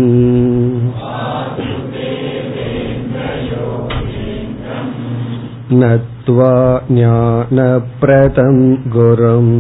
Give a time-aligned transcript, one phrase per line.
[5.82, 6.52] नत्वा
[6.92, 8.58] ज्ञानप्रदं
[8.96, 9.54] गुरुम्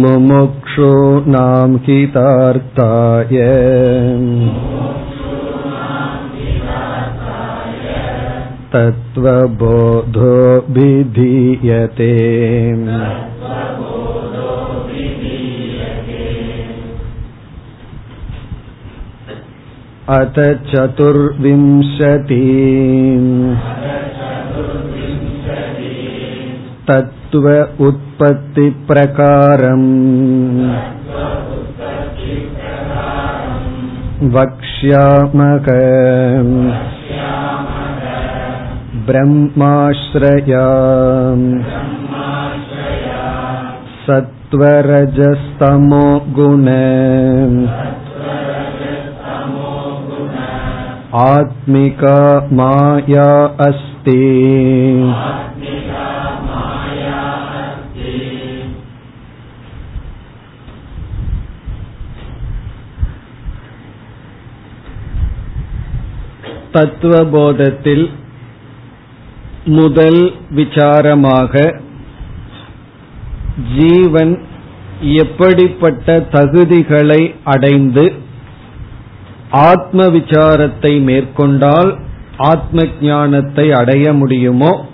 [0.00, 3.36] मुमुक्षूणां हितार्थाय
[8.72, 10.34] तत्त्वबोधो
[10.74, 12.12] विधीयते
[20.16, 20.36] अथ
[20.68, 22.44] चतुर्विंशति
[26.90, 27.48] तत्त्व
[27.86, 29.88] उत्पत्तिप्रकारम्
[34.36, 35.68] वक्ष्यामः
[39.08, 40.66] ब्रह्माश्रया
[44.06, 46.04] सत्त्वरजस्तमो
[46.36, 46.68] गुण
[51.22, 52.18] आत्मिका
[52.52, 54.22] माया अस्ति
[66.72, 68.04] தத்துவபோதத்தில்
[69.65, 71.81] முதல் விசாரமாக
[73.77, 74.43] ஜீவன்
[75.01, 78.13] எப்படிப்பட்ட தகுதிகளை அடைந்து
[79.49, 81.99] ஆத்ம விசாரத்தை மேற்கொண்டால்
[82.37, 84.87] ஆத்ம ஞானத்தை அடைய முடியுமோ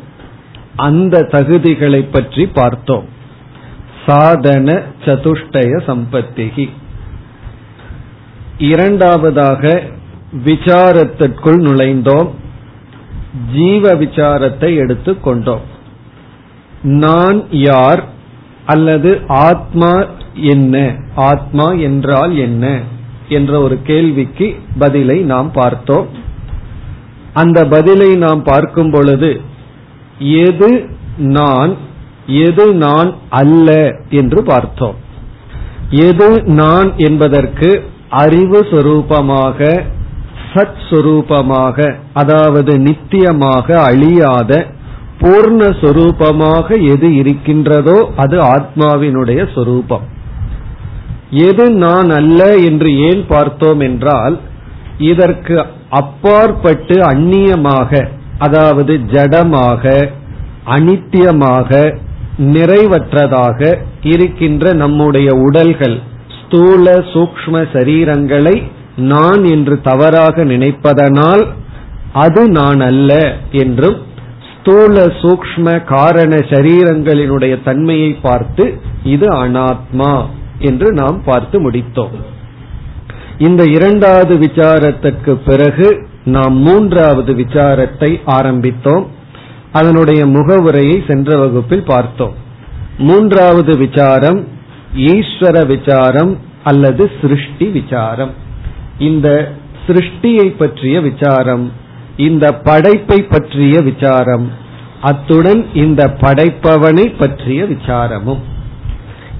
[0.75, 3.05] அந்த தகுதிகளை பற்றி பார்த்தோம்.
[4.05, 6.69] சாதன சதுஷ்டய சம்பத்திகி.
[8.57, 9.83] இரண்டாவதாக
[10.45, 12.29] விசாரத்திற்குள் நுழைந்தோம்.
[13.53, 15.65] ஜீவ விசாரத்தை எடுத்துக்கொண்டோம்
[16.83, 18.07] நான் யார்
[18.65, 20.95] அல்லது ஆத்மா என்ன?
[21.15, 22.83] ஆத்மா என்றால் என்ன?
[23.29, 26.07] என்ற ஒரு கேள்விக்கு பதிலை நாம் பார்த்தோம்.
[27.33, 29.41] அந்த பதிலை நாம் பார்க்கும் பொழுது
[30.19, 31.75] எது நான்
[32.25, 34.95] எது நான் அல்ல என்று பார்த்தோம்.
[35.89, 39.83] எது நான் என்பதற்கு அறிவு சொரூபமாக
[40.53, 44.65] சத் சுரூபமாக அதாவது நித்தியமாக அழியாத
[45.19, 45.73] பூர்ண
[46.81, 50.01] எது இருக்கின்றதோ அது ஆத்மாவினுடைய சொரூபம்.
[51.31, 54.39] எது நான் அல்ல என்று ஏன் பார்த்தோம் என்றால்
[54.97, 58.07] இதற்கு அப்பாற்பட்டு அந்நியமாக
[58.37, 60.11] அதாவது ஜடமாக
[60.65, 61.99] அனித்தியமாக
[62.37, 66.01] நிறைவற்றதாக இருக்கின்ற நம்முடைய உடல்கள்
[66.39, 68.63] ஸ்தூல சூக்ம சரீரங்களை
[68.99, 71.47] நான் என்று தவறாக நினைப்பதனால்
[72.13, 73.97] அது நான் அல்ல என்றும்
[74.61, 80.25] ஸ்தூல சூக்ம காரண சரீரங்களினுடைய தன்மையை பார்த்து இது அனாத்மா
[80.59, 82.15] என்று நாம் பார்த்து முடித்தோம்.
[83.37, 89.05] இந்த இரண்டாவது விசாரத்திற்கு பிறகு நாம் மூன்றாவது விசாரத்தை ஆரம்பித்தோம்.
[89.71, 92.33] அதனுடைய முகவுரையை சென்ற வகுப்பில் பார்த்தோம்.
[92.97, 94.47] மூன்றாவது விசாரம்
[94.93, 98.47] ஈஸ்வர விசாரம் அல்லது சிருஷ்டி விசாரம்.
[98.99, 99.51] இந்த
[99.87, 101.71] சிருஷ்டியை பற்றிய விசாரம்
[102.17, 104.51] இந்த படைப்பை பற்றிய விசாரம்
[105.01, 108.41] அத்துடன் இந்த படைப்பவனை பற்றிய விசாரமும்.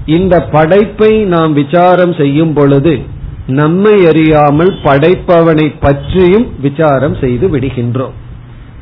[0.06, 2.98] இந்த படைப்பை நாம் விசாரம் செய்யும் பொழுது
[3.46, 8.16] நம்மை அறியாமல் படைப்பவனை பற்றியும் விசாரம் செய்து விடுகின்றோம்.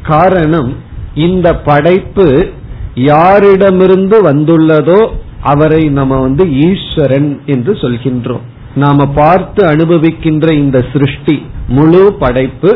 [0.03, 0.77] காரணம்
[1.15, 2.49] இந்த படைப்பு
[2.95, 5.01] யாரிடமிருந்து வந்துள்ளதோ
[5.43, 8.47] அவரை நம்ம வந்து ஈஸ்வரன் என்று சொல்கின்றோம்.
[8.83, 11.37] நாம பார்த்து அனுபவிக்கின்ற இந்த சிருஷ்டி
[11.77, 12.71] முழு படைப்பு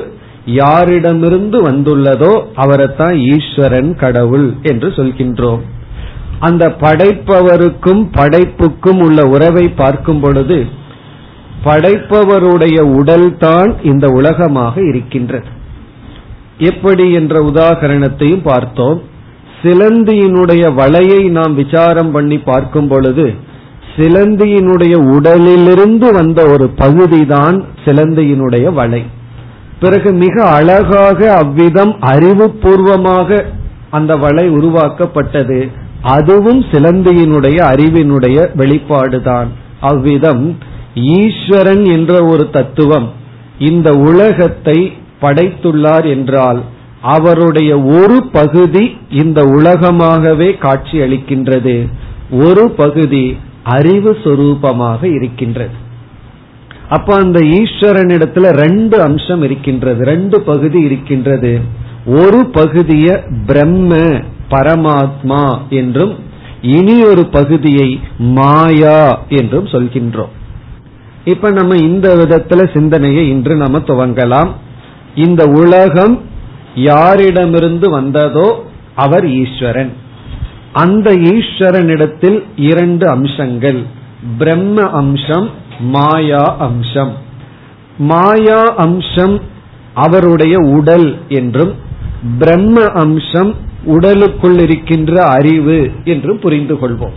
[0.56, 5.62] யாரிடமிருந்து வந்துள்ளதோ அவரைத்தான் ஈஸ்வரன் கடவுள் என்று சொல்கின்றோம்.
[6.46, 10.58] அந்த படைப்பவருக்கும் படைப்புக்கும் உள்ள உறவை பார்க்கும் பொழுது
[11.64, 15.50] படைப்பவருடைய உடல்தான் இந்த உலகமாக இருக்கின்றது.
[16.70, 18.98] எப்படி என்ற உதாகரணத்தையும் பார்த்தோம்.
[19.62, 23.26] சிலந்தியினுடைய வலையை நாம் விசாரம் பண்ணி பார்க்கும் பொழுது
[23.96, 29.02] சிலந்தியினுடைய உடலிலிருந்து வந்த ஒரு பகுதி தான் சிலந்தியினுடைய வலை.
[29.80, 33.44] பிறகு மிக அழகாக அவ்விதம் அறிவுபூர்வமாக
[33.90, 35.68] அந்த வலை உருவாக்கப்பட்டது.
[36.02, 39.46] அதுவும் சிலந்தியினுடைய அறிவினுடைய வெளிப்பாடுதான்.
[39.80, 40.56] அவ்விதம்
[40.94, 43.12] ஈஸ்வரன் என்ற ஒரு தத்துவம்
[43.58, 46.60] இந்த உலகத்தை படைத்துள்ளார் என்றால்
[47.02, 51.88] அவருடைய ஒரு பகுதி இந்த உலகமாகவே காட்சி அளிக்கின்றது
[52.30, 55.90] ஒரு பகுதி அறிவு சொரூபமாக இருக்கின்றது.
[56.88, 61.60] அப்ப அந்த ஈஸ்வரனிடத்துல ரெண்டு அம்சம் இருக்கின்றது ரெண்டு பகுதி இருக்கின்றது.
[62.06, 63.96] ஒரு பகுதிய பிரம்ம
[64.50, 66.18] பரமாத்மா என்றும்
[66.62, 70.32] இனி ஒரு பகுதியை மாயா என்றும் சொல்கின்றோம்.
[71.24, 74.50] இப்ப நம்ம இந்த விதத்துல சிந்தனையை இன்று நம்ம துவங்கலாம்.
[75.14, 76.20] இந்த உலகம்
[76.74, 79.92] யாரிடமிருந்து வந்ததோ அவர் ஈஸ்வரன்.
[80.72, 83.82] அந்த ஈஸ்வரனிடத்தில் இரண்டு அம்சங்கள்.
[84.38, 87.12] பிரம்ம அம்சம் மாயா அம்சம்.
[87.98, 89.40] மாயா அம்சம்
[89.94, 91.74] அவருடைய உடல் என்றும்
[92.38, 93.54] பிரம்ம அம்சம்
[93.84, 97.16] உடலுக்குள் இருக்கின்ற அறிவு என்றும் புரிந்து கொள்வோம்.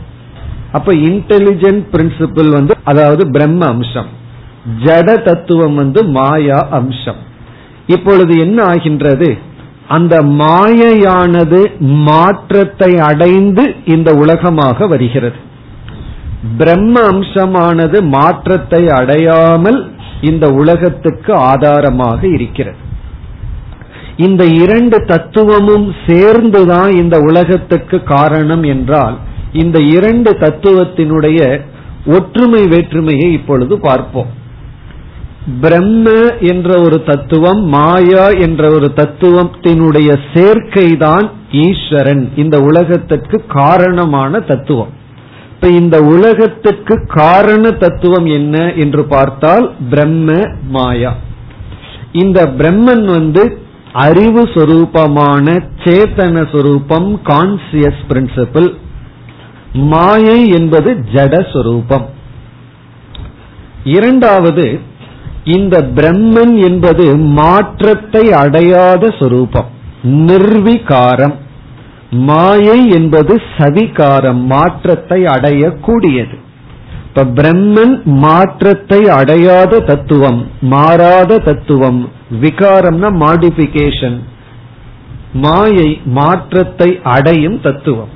[0.72, 4.06] அப்ப இன்டெலிஜென்ட் பிரின்சிபிள் வந்து அதாவது பிரம்ம அம்சம்.
[4.84, 7.16] ஜட தத்துவம் வந்து மாயா அம்சம்.
[7.88, 9.38] இப்பொழுது என்ன ஆகின்றது?
[9.88, 15.36] அந்த மாயையானது மாற்றத்தை அடைந்து இந்த உலகமாக வருகிறது.
[16.58, 19.92] பிரம்ம அம்சமானது மாற்றத்தை அடையாமல்
[20.22, 22.78] இந்த உலகத்துக்கு ஆதாரமாக இருக்கிறது.
[24.18, 29.18] இந்த இரண்டு தத்துவமும் சேர்ந்துதான் இந்த உலகத்துக்கு காரணம் என்றால்
[29.52, 31.62] இந்த இரண்டு தத்துவத்தினுடைய
[32.06, 34.44] ஒற்றுமை வேற்றுமையை இப்பொழுது பார்ப்போம்.
[35.62, 36.10] பிரம்ம
[36.40, 42.32] என்ற ஒரு தத்துவம் மாயா என்ற ஒரு தத்துவத்தினுடைய சேர்க்கைதான் ஈஸ்வரன்.
[42.36, 44.90] இந்த உலகத்திற்கு காரணமான தத்துவம்.
[45.54, 51.16] இப்ப இந்த உலகத்துக்கு காரண தத்துவம் என்ன என்று பார்த்தால் பிரம்ம மாயா.
[52.12, 53.58] இந்த பிரம்மன் வந்து
[53.94, 58.74] அறிவு சொரூபமான சேத்தன சொரூபம் கான்சியஸ் பிரின்சிபிள்
[59.74, 62.10] மாயை என்பது ஜட சொரூபம்.
[63.84, 64.94] இரண்டாவது
[65.54, 67.06] இந்த பிரம்மன் என்பது
[67.40, 69.70] மாற்றத்தை அடையாத சொரூபம்
[70.28, 71.36] நிர்விகாரம்.
[72.30, 76.36] மாயை என்பது சவிகாரம் மாற்றத்தை அடையக்கூடியது.
[77.08, 80.40] இப்ப பிரம்மன் மாற்றத்தை அடையாத தத்துவம்
[80.74, 82.02] மாறாத தத்துவம்
[82.42, 84.18] விகாரம்னா மாடிபிகேஷன்
[85.46, 85.90] மாயை
[86.20, 88.12] மாற்றத்தை அடையும் தத்துவம்.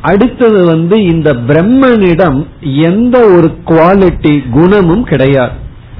[0.00, 2.40] அடுத்தது வந்து இந்த பிரம்மனிடம்
[2.88, 5.56] எந்த ஒரு குவாலிட்டி குணமும் கிடையாது.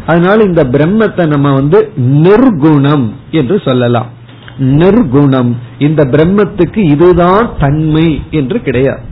[0.06, 4.10] அதனால இந்த பிரம்மத்தை நம்ம வந்து நிர்குணம் என்று சொல்லலாம்.
[4.58, 5.50] நிர்குணம்.
[5.78, 9.02] இந்த பிரம்மத்துக்கு இதுதான் தன்மை என்று கிடையாது.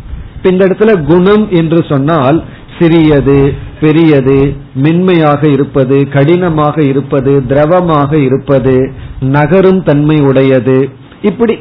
[0.50, 2.38] இந்த இடத்துல குணம் என்று சொன்னால்
[2.78, 3.38] சிறியது
[3.80, 4.38] பெரியது
[4.74, 8.74] மென்மையாக இருப்பது கடினமாக இருப்பது திரவமாக இருப்பது
[9.20, 10.78] நகரும் தன்மை உடையது.
[11.22, 11.54] இப்படி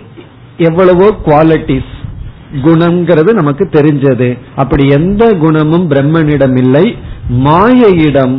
[0.57, 1.91] எவ்வளவோ குவாலிட்டிஸ்
[2.65, 4.29] குணம்ங்கிறது நமக்கு தெரிஞ்சது.
[4.55, 6.85] அப்படி எந்த குணமும் பிரம்மனிடம் இல்லை.
[7.45, 8.35] மாயையிடம்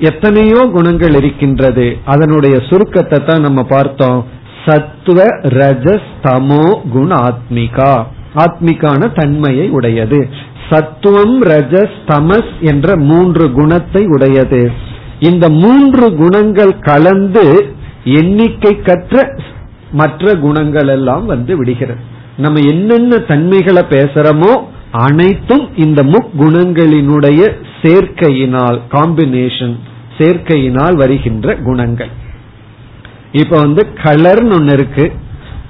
[0.00, 1.96] எத்தனையோ குணங்கள் இருக்கின்றது.
[2.04, 4.26] அதனுடைய சுருக்கத்தை தான் நம்ம பார்த்தோம்.
[4.66, 8.04] சத்துவ ரஜஸ் தமோ குண ஆத்மிகா.
[8.34, 10.28] ஆத்மிகான தன்மையை உடையது.
[10.70, 14.72] சத்துவம் ரஜஸ் தமஸ் என்ற மூன்று குணத்தை உடையது.
[15.18, 17.74] இந்த மூன்று குணங்கள் கலந்து
[18.04, 19.34] எண்ணிக்கை கற்ற
[19.92, 22.00] மற்ற குணங்கள் எல்லாம் வந்து விடுகிறது.
[22.36, 24.52] நம்ம என்னென்ன தன்மைகளை பேசுறோமோ
[24.90, 27.40] அனைத்தும் இந்த முக்குணங்களினுடைய
[27.82, 29.78] சேர்க்கையினால் காம்பினேஷன்
[30.18, 32.12] சேர்க்கையினால் வருகின்ற குணங்கள்.
[33.32, 35.12] இப்ப வந்து கலர்னு ஒன்னு இருக்கு.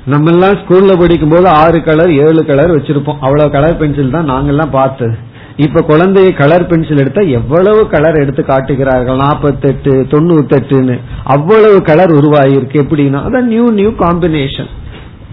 [0.07, 3.19] நம்ம எல்லாம் ஸ்கூல்ல படிக்கும் போது ஆறு கலர் ஏழு கலர் வச்சிருப்போம்.
[3.21, 5.17] அவ்வளவு கலர் பென்சில் தான் நாங்கெல்லாம் பார்த்தது.
[5.57, 9.17] இப்ப குழந்தைய கலர் பென்சில் எடுத்தா எவ்வளவு கலர் எடுத்து காட்டுகிறார்கள்?
[9.17, 11.01] நாற்பத்தெட்டு தொண்ணூத்தெட்டுன்னு.
[11.25, 14.71] அவ்வளவு கலர் உருவாகிருக்கு எப்படின்னா அதான் நியூ நியூ காம்பினேஷன்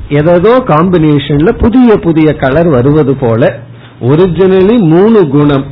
[0.10, 3.60] எதோ காம்பினேஷன்ல புதிய புதிய கலர் வருவது போல
[4.02, 5.66] ஒரிஜினலி மூணு குணம்.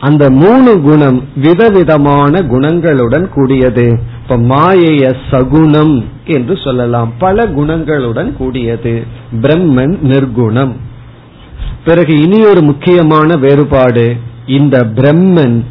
[0.00, 4.00] அந்த மூணு குணம் விதவிதமான குணங்களுடன் கூடியது.
[4.22, 7.12] இப்ப மாயைய சகுணம் என்று சொல்லலாம்.
[7.18, 9.04] பல குணங்களுடன் கூடியது.
[9.40, 10.72] பிரம்மன் நிர்குணம்.
[11.84, 14.16] பிறகு இனி ஒரு முக்கியமான வேறுபாடு.
[14.46, 15.64] இந்த பிரம்மன்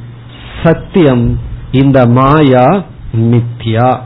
[0.64, 1.40] சத்தியம்
[1.72, 2.84] இந்த மாயா
[3.18, 4.00] மித்யா.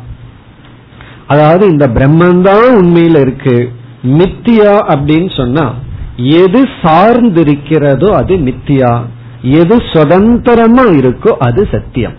[1.27, 3.71] அதாவது இந்த பிரம்மன் தான் உண்மையில இருக்கு.
[4.03, 5.74] மித்தியா அப்படின்னு சொன்னா
[6.17, 9.01] எது சார்ந்திருக்கிறதோ அது மித்தியா
[9.56, 12.16] எது சுதந்திரமா இருக்கோ அது சத்தியம்.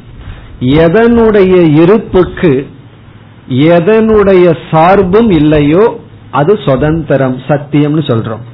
[0.85, 2.52] எதனுடைய இருப்புக்கு
[3.76, 5.85] எதனுடைய சார்பும் இல்லையோ
[6.40, 8.44] அது சுதந்திரம் சத்தியம்னு சொல்றோம்.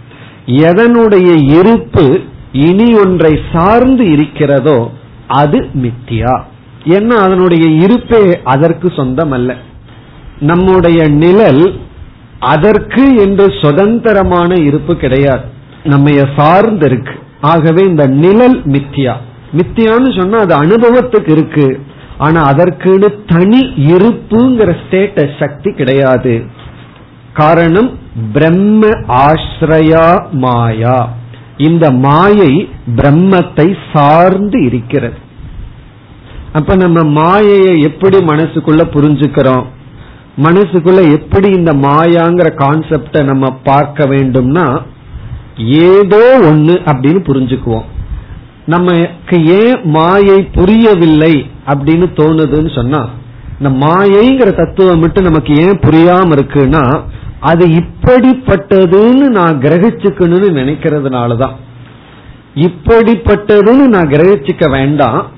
[0.69, 2.04] எதனுடைய இருப்பு
[2.66, 4.78] இனி ஒன்றை சார்ந்து இருக்கிறதோ
[5.40, 6.35] அது மித்தியா.
[6.97, 8.23] ஏன்னா அதனுடைய இருப்பே
[8.54, 9.50] அதற்கு சொந்தம் அல்ல
[10.50, 11.64] நம்முடைய நிழல்
[12.54, 15.47] அதற்கு என்று சுதந்திரமான இருப்பு கிடையாது.
[15.93, 17.16] நம்ம சார்ந்து இருக்கு
[17.50, 19.14] ஆகவே இந்த நிழல் மித்தியா.
[19.58, 21.66] மித்தியான்னு சொன்னா அது அனுபவத்துக்கு இருக்கு.
[22.18, 23.60] ஆனா அதற்குன்னு தனி
[23.92, 26.34] இருப்புங்கிற ஸ்டேட்டஸ் சக்தி கிடையாது.
[27.40, 27.90] காரணம்
[28.32, 28.88] பிரம்ம
[29.26, 30.06] ஆசிரயா
[30.44, 30.98] மாயா.
[31.68, 32.52] இந்த மாயை
[32.96, 35.18] பிரம்மத்தை சார்ந்து இருக்கிறது.
[36.52, 39.64] அப்ப நம்ம மாயையை எப்படி மனசுக்குள்ள புரிஞ்சுக்கிறோம்?
[40.44, 44.66] மனசுக்குள்ள எப்படி இந்த மாயாங்கிற கான்செப்ட நம்ம பார்க்க வேண்டும்னா
[45.56, 47.84] ஏதோ ஒண்ணு அப்படின்னு புரிஞ்சுக்குவோம்.
[48.66, 53.08] நமக்கு ஏன் மாயை புரியவில்லை அப்படின்னு தோணுதுன்னு சொன்னா
[53.61, 57.00] இந்த மாயைங்கிற தத்துவம் மட்டும் நமக்கு ஏன் புரியாம இருக்குன்னா
[57.40, 61.52] அது இப்படிப்பட்டதுன்னு நான் கிரகிச்சுக்கணும்னு நினைக்கிறதுனாலதான்.
[62.54, 65.30] இப்படிப்பட்டதுன்னு நான் கிரகிச்சுக்க வேண்டாம்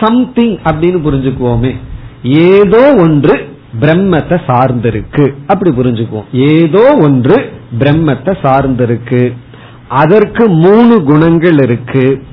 [0.00, 1.76] சம்திங் அப்படின்னு புரிஞ்சுக்குவோமே.
[2.22, 3.48] ஏதோ ஒன்று
[3.80, 5.34] பிரம்மத்தை சார்ந்திருக்கு.
[5.46, 6.24] அப்படி புரிஞ்சுக்குவோம்.
[6.32, 9.32] ஏதோ ஒன்று பிரம்மத்தை சார்ந்திருக்கு.
[9.88, 12.24] அதற்கு மூணு குணங்கள் இருக்கு.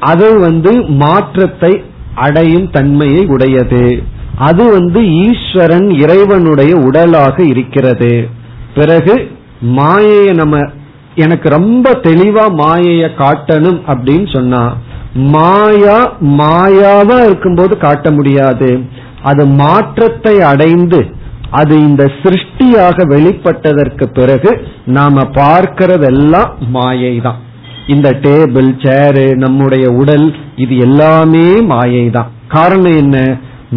[0.00, 4.02] அது வந்து மாற்றத்தை அடையும் தன்மையை உடையது.
[4.38, 8.28] அது வந்து ஈஸ்வரன் இறைவனுடைய உடலாக இருக்கிறது.
[8.74, 9.30] பிறகு
[9.60, 10.68] மாயையை நம்ம
[11.14, 14.76] எனக்கு ரொம்ப தெளிவா மாயைய காட்டணும் அப்படின்னு சொன்னா
[15.14, 18.84] மாயா மாயாவா இருக்கும்போது காட்ட முடியாது.
[19.22, 21.16] அது மாற்றத்தை அடைந்து
[21.56, 24.50] அது இந்த சிருஷ்டியாக வெளிப்பட்டதற்கு பிறகு
[24.86, 27.38] நாம பார்க்கிறதெல்லாம் மாயை தான்
[27.86, 30.26] இந்த டேபிள் சேரு நம்முடைய உடல்
[30.56, 33.16] இது எல்லாமே மாயை தான் காரணம் என்ன?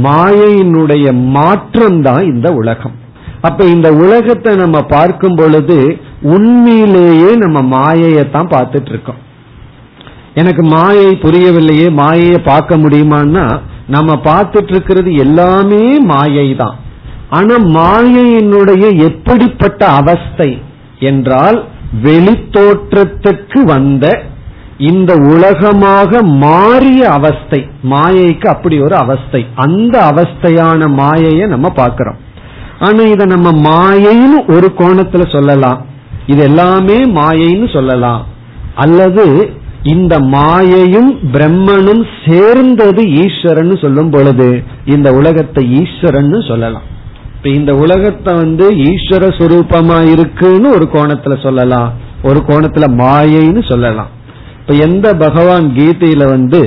[0.06, 2.96] மாயையினுடைய மாற்றம் தான் இந்த உலகம்.
[3.44, 5.78] அப்ப இந்த உலகத்தை நம்ம பார்க்கும் பொழுது
[6.24, 9.22] உண்மையிலேயே நம்ம மாயையத்தான் பார்த்துட்டு இருக்கோம்
[10.36, 13.46] எனக்கு மாயை புரியவில்லையே மாயையை பார்க்க முடியுமான்னா
[13.88, 16.78] நம்ம பார்த்துட்டு இருக்கிறது எல்லாமே மாயை தான்
[17.32, 20.50] ஆனா மாயையினுடைய எப்படிப்பட்ட அவஸ்தை
[21.00, 21.58] என்றால்
[22.04, 24.06] வெளித்தோற்றத்துக்கு வந்த
[24.90, 27.60] இந்த உலகமாக மாறிய அவஸ்தை.
[27.84, 29.42] மாயைக்கு அப்படி ஒரு அவஸ்தை.
[29.56, 32.20] அந்த அவஸ்தையான மாயையை நம்ம பார்க்கிறோம்.
[32.80, 35.86] ஆனா இத நம்ம மாயைன்னு ஒரு கோணத்துல சொல்லலாம்.
[36.28, 38.24] இது எல்லாமே மாயைன்னு சொல்லலாம்.
[38.76, 39.26] அல்லது
[39.84, 46.88] இந்த மாயையும் பிரம்மனும் சேர்ந்தது ஈஸ்வரன் சொல்லும் பொழுது இந்த உலகத்தை ஈஸ்வரன் சொல்லலாம்.
[47.44, 51.88] இப்ப இந்த உலகத்தை வந்து ஈஸ்வர சுரூபமா இருக்குன்னு ஒரு கோணத்துல சொல்லலாம்.
[52.24, 54.10] ஒரு கோணத்துல மாயைன்னு சொல்லலாம்.
[54.60, 56.60] இப்ப எந்த பகவான் கீதையில வந்து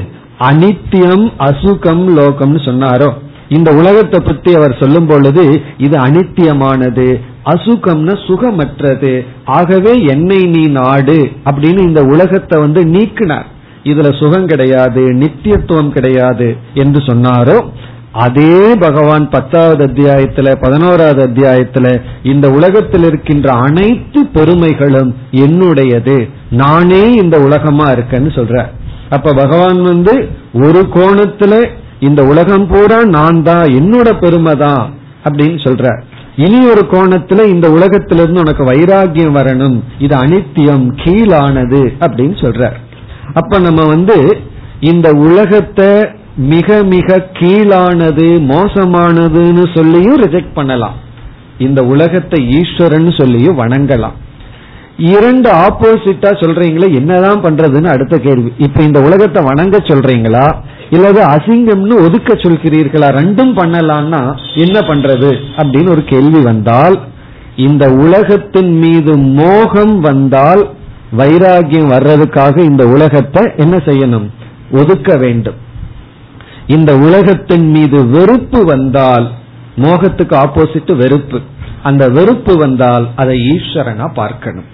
[0.49, 3.11] அனித்தியம் அசுகம் லோகம்னு சொன்னாரோ
[3.49, 5.45] இந்த உலகத்தை பத்தி அவர் சொல்லும் பொழுது
[5.79, 7.09] இது அனித்தியமானது
[7.55, 9.15] அசுகம்னா சுகமற்றது
[9.59, 11.19] ஆகவே என்னை நீ நாடு
[11.51, 13.49] அப்படின்னு இந்த உலகத்தை வந்து நீக்கினார்.
[13.85, 17.59] இதுல சுகம் கிடையாது நித்தியத்துவம் கிடையாது என்று சொன்னாரோ
[18.15, 26.31] அதே பகவான் பத்தாவது அத்தியாயத்துல பதினோராவது அத்தியாயத்துல இந்த உலகத்தில் இருக்கின்ற அனைத்து பெருமைகளும் என்னுடையது.
[26.51, 28.67] நானே இந்த உலகமா இருக்கேன்னு சொல்ற.
[29.11, 31.69] அப்ப பகவான் வந்து ஒரு கோணத்துல
[32.01, 34.95] இந்த உலகம் பூரா நான் தான் என்னோட பெருமை தான்
[35.25, 36.03] அப்படின்னு சொல்ற.
[36.37, 39.79] இனி ஒரு கோணத்துல இந்த உலகத்திலிருந்து உனக்கு வைராகியம் வரணும்.
[39.99, 42.73] இது அனித்தியம் கீழானது அப்படின்னு சொல்ற.
[43.35, 44.39] அப்ப நம்ம வந்து
[44.81, 46.07] இந்த உலகத்தை
[46.37, 50.95] மிக மிக கீழானது மோசமானதுன்னு சொல்லியும் ரிஜெக்ட் பண்ணலாம்.
[51.59, 54.13] இந்த உலகத்தை ஈஸ்வரன் சொல்லியும் வணங்கலாம்.
[54.97, 58.53] இரண்டு ஆப்போசிட்டா சொல்றீங்களா என்னதான் பண்றதுன்னு அடுத்த கேள்வி.
[58.59, 60.55] இப்ப இந்த உலகத்தை வணங்க சொல்றீங்களா?
[60.91, 63.09] இல்லது அசிங்கம்னு ஒதுக்க சொல்கிறீர்களா?
[63.21, 65.37] ரெண்டும் பண்ணலாம்னா என்ன பண்றது?
[65.57, 67.01] அப்படின்னு ஒரு கேள்வி வந்தால்
[67.57, 70.69] இந்த உலகத்தின் மீது மோகம் வந்தால்
[71.17, 74.29] வைராகியம் வர்றதுக்காக இந்த உலகத்தை என்ன செய்யணும்?
[74.73, 75.63] ஒதுக்க வேண்டும்.
[76.67, 79.27] இந்த உலகத்தின் மீது வெறுப்பு வந்தால்
[79.77, 81.41] மோகத்துக்கு ஆப்போசிட் வெறுப்பு.
[81.83, 84.69] அந்த வெறுப்பு வந்தால் அதை ஈஸ்வரனா பார்க்கணும்.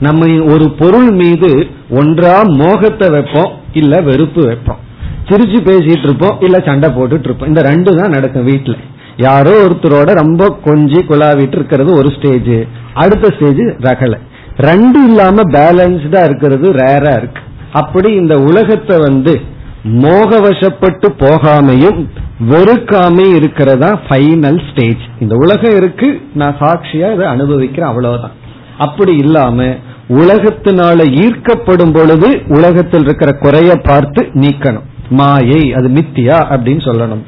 [0.00, 1.50] நம்ம ஒரு பொருள் மீது
[1.90, 4.80] ஒன்றா மோகத்தை வைப்போம் இல்ல வெறுப்பு வைப்போம்.
[5.28, 7.48] சிரிச்சு பேசிட்டு இருப்போம் இல்ல சண்டை போட்டுட்டு இருப்போம்.
[7.48, 8.76] இந்த ரெண்டு தான் நடக்கும் வீட்டுல
[9.16, 12.56] யாரோ ஒருத்தரோட ரொம்ப கொஞ்சி குழாவிட்டு இருக்கிறது ஒரு ஸ்டேஜ்
[12.92, 14.18] அடுத்த ஸ்டேஜ் ரகலை.
[14.56, 17.42] ரெண்டு இல்லாம பேலன்ஸ்டா இருக்கிறது ரேரா இருக்கு.
[17.72, 19.40] அப்படி இந்த உலகத்தை வந்து
[19.86, 22.06] மோகவசப்பட்டு போகாமையும்
[22.50, 24.00] வெறுக்காம இருக்கிறதா?
[24.08, 26.20] ஃபைனல் ஸ்டேஜ் இந்த உலகம் இருக்கு.
[26.34, 27.88] நான் சாட்சியா இதை அனுபவிக்கிறேன்.
[27.88, 28.30] அவ்வளவுதான்.
[28.78, 29.64] அப்படி இல்லாம
[30.08, 34.82] உலகத்தினால ஈர்க்கப்படும் பொழுது உலகத்தில் இருக்கிற குறைய பார்த்து நீக்கணும்.
[35.08, 37.22] மாயை அது மித்தியா அப்படின்னு சொல்லணும்.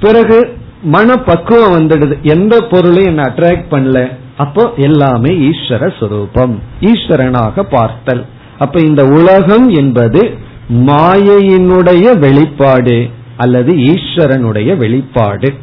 [0.00, 2.20] பிறகு மன பக்குவம் வந்துடுது.
[2.22, 4.08] எந்த பொருளையும் என்ன அட்ராக்ட் பண்ணல.
[4.36, 6.58] அப்போ எல்லாமே ஈஸ்வர சுரூபம்.
[6.80, 8.26] ஈஸ்வரனாக பார்த்தல்.
[8.58, 15.54] அப்ப இந்த உலகம் என்பது மாயையினுடைய வெளிப்பாடு அல்லது ஈஸ்வரனுடைய வெளிப்பாடு.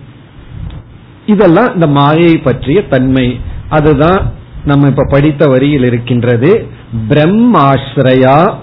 [1.25, 3.39] இதெல்லாம் இந்த மாயை பற்றிய தன்மை.
[3.69, 4.31] அதுதான்
[4.65, 6.67] நம்ம இப்ப படித்த வரியில் இருக்கின்றது.
[7.09, 8.53] பிரம்மாஸ்ரயா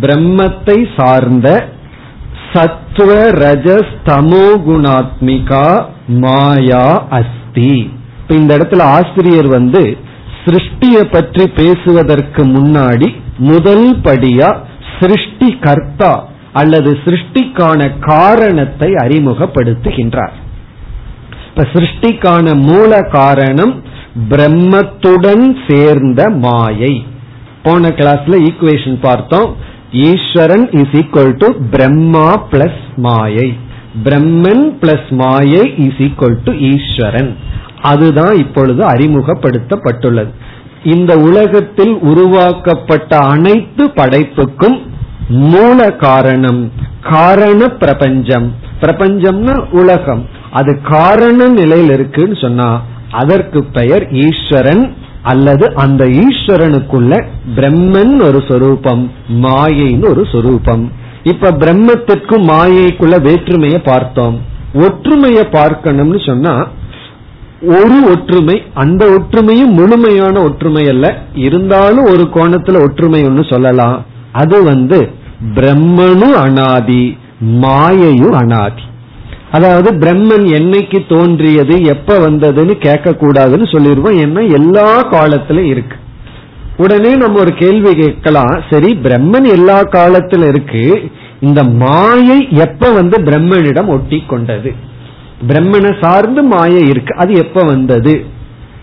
[0.00, 1.66] பிரம்மத்தை சார்ந்த
[2.52, 7.90] சத்துவ ரஜஸ் தமோ குணாத்மிகா மாயா அஸ்தி.
[8.20, 9.96] இப்ப இந்த இடத்துல ஆசிரியர் வந்து
[10.44, 14.50] சிருஷ்டியை பற்றி பேசுவதற்கு முன்னாடி முதல் படியா
[15.02, 20.36] சிருஷ்டி கர்த்தா அல்லது சிருஷ்டிக்கான காரணத்தை அறிமுகப்படுத்துகின்றார்.
[21.48, 23.82] இப்ப சிருஷ்டிக்கான மூல காரணம்
[24.30, 27.06] பிரம்மத்துடன் சேர்ந்த மாயை.
[27.62, 29.56] போன கிளாஸ்ல ஈக்குவேஷன் பார்த்தோம்.
[29.92, 33.56] Eswaran is equal to Brahma plus மாயை.
[34.04, 37.36] பிரம்மன் பிளஸ் மாயை இஸ் ஈக்வல் டு ஈஸ்வரன்.
[37.82, 40.32] அதுதான் இப்பொழுது அறிமுகப்படுத்தப்பட்டுள்ளது.
[40.84, 44.78] இந்த உலகத்தில் உருவாக்கப்பட்ட அனைத்து படைப்புக்கும்
[45.28, 48.54] மூல காரணம் காரண பிரபஞ்சம்.
[48.80, 50.28] பிரபஞ்சம்னா உலகம்.
[50.50, 57.26] அது காரண நிலையில் இருக்குன்னு சொன்னா அதற்கு பெயர் ஈஸ்வரன் அல்லது அந்த ஈஸ்வரனுக்குள்ள
[57.56, 60.92] பிரம்மன் ஒரு சொரூபம் மாயைன்னு ஒரு சொரூபம்.
[61.22, 64.40] இப்ப பிரம்மத்திற்கும் மாயைக்குள்ள வேற்றுமையை பார்த்தோம்.
[64.74, 66.68] ஒற்றுமையை பார்க்கணும்னு சொன்னா
[67.62, 71.22] ஒரு ஒற்றுமை அந்த ஒற்றுமையும் முழுமையான ஒற்றுமை அல்ல.
[71.34, 74.04] இருந்தாலும் ஒரு கோணத்துல ஒற்றுமை ஒன்னு சொல்லலாம்.
[74.32, 74.98] அது வந்து
[75.54, 77.16] பிரம்மனும் அனாதி
[77.62, 78.84] மாயையும் அனாதி.
[79.50, 85.96] அதாவது பிரம்மன் என்னைக்கு தோன்றியது எப்ப வந்ததுன்னு கேட்க கூடாதுன்னு சொல்லிடுவோம் ஏன்னா எல்லா காலத்திலும் இருக்கு.
[86.76, 88.62] உடனே நம்ம ஒரு கேள்வி கேட்கலாம்.
[88.70, 91.10] சரி பிரம்மன் எல்லா காலத்திலும் இருக்கு.
[91.40, 94.72] இந்த மாயை எப்ப வந்து பிரம்மனிடம் ஒட்டி கொண்டது
[95.48, 97.14] பிரம்மனை சார்ந்து மாயை இருக்கு.
[97.16, 98.24] அது எப்ப வந்தது?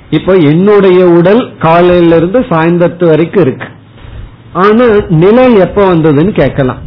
[0.10, 3.68] இப்போ என்னுடைய உடல் காலையில இருந்து சாயந்தரத்து வரைக்கும் இருக்கு.
[4.54, 6.78] ஆனா நிலை எப்ப வந்ததுன்னு கேட்கலாம்.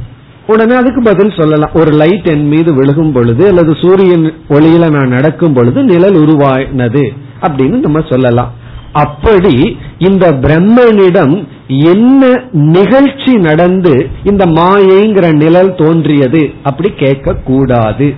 [0.47, 1.71] உடனே அதுக்கு பதில் சொல்லலாம்.
[1.75, 7.79] ஒரு லைட் என் மீது விழுகும் பொழுது அல்லது சூரியன் ஒளியில நான் நடக்கும் பொழுது நிழல் உருவானது அப்படின்னு
[7.79, 8.53] நம்ம சொல்லலாம்.
[8.93, 18.15] அப்படி இந்த பிரம்மனிடம் என்ன நிகழ்ச்சி நடந்து இந்த மாயைங்கிற நிழல் தோன்றியது அப்படி கேட்க கூடாது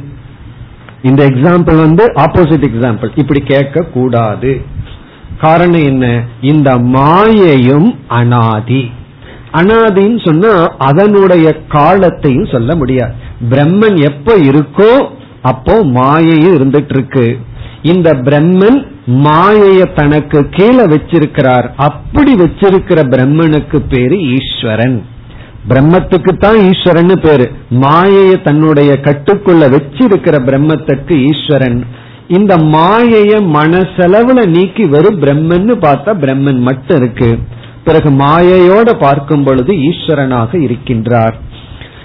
[1.03, 4.61] இந்த எக்ஸாம்பிள் வந்து ஆப்போசிட் எக்ஸாம்பிள் இப்படி கேட்க கூடாது
[5.41, 6.23] காரணம் என்ன?
[6.41, 8.91] இந்த மாயையும் அனாதி.
[9.59, 10.53] அனாதின்னு சொன்னா
[10.89, 13.15] அதனுடைய காலத்தையும் சொல்ல முடியாது.
[13.53, 14.93] பிரம்மன் எப்ப இருக்கோ
[15.51, 17.27] அப்போ மாயையும் இருந்துட்டு இருக்கு
[17.93, 18.79] இந்த பிரம்மன்
[19.25, 21.67] மாயைய தனக்கு கீழே வச்சிருக்கிறார்.
[21.89, 24.97] அப்படி வச்சிருக்கிற பிரம்மனுக்கு பேரு ஈஸ்வரன்.
[25.71, 27.47] பிரம்மத்துக்கு தான் ஈஸ்வரன் பேரு.
[27.83, 31.79] மாயைய தன்னுடைய கட்டுக்குள்ள வச்சிருக்கிற பிரம்மத்துக்கு ஈஸ்வரன்.
[32.39, 37.31] இந்த மாயைய மனசெலவுல நீக்கி வரும் பிரம்மன்னு பார்த்தா பிரம்மன் மட்டும் இருக்கு.
[37.85, 41.35] பிறகு மாயையோட பார்க்கும் பொழுது ஈஸ்வரனாக இருக்கின்றார்.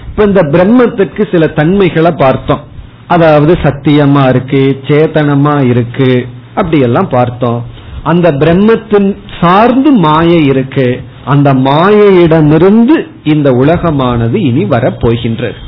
[0.08, 2.64] இப்ப இந்த பிரம்மத்துக்கு சில தன்மைகளை பார்த்தோம்.
[3.06, 7.66] அதாவது சத்தியமா இருக்கு சேத்தனமா இருக்கு அப்படியெல்லாம் பார்த்தோம்.
[8.02, 11.00] அந்த பிரம்மத்தின் சார்ந்து மாயை இருக்கு.
[11.24, 15.58] அந்த மாயையிடமிருந்து இந்த உலகமானது இனி வரப்போகின்றது.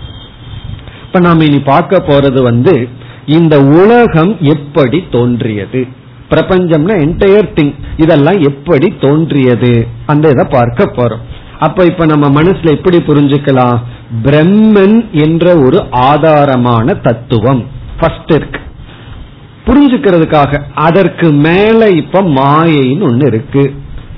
[1.07, 2.89] இப்ப நாம் இனி பார்க்க போறது வந்து
[3.27, 5.87] இந்த உலகம் எப்படி தோன்றியது?
[6.33, 9.73] பிரபஞ்சம்னா என்டையர் திங் இதெல்லாம் எப்படி தோன்றியது?
[10.07, 11.23] அந்த இதை பார்க்க போறோம்.
[11.59, 13.79] அப்ப இப்ப நம்ம மனசுல எப்படி புரிஞ்சுக்கலாம்?
[14.23, 17.63] பிரம்மன் என்ற ஒரு ஆதாரமான தத்துவம்.
[18.01, 18.61] ஃபர்ஸ்ட் இருக்கு.
[19.67, 20.61] புரிஞ்சுக்கிறதுக்காக.
[20.75, 23.65] அதற்கு மேல இப்ப மாயைன்னு ஒண்ணு இருக்கு.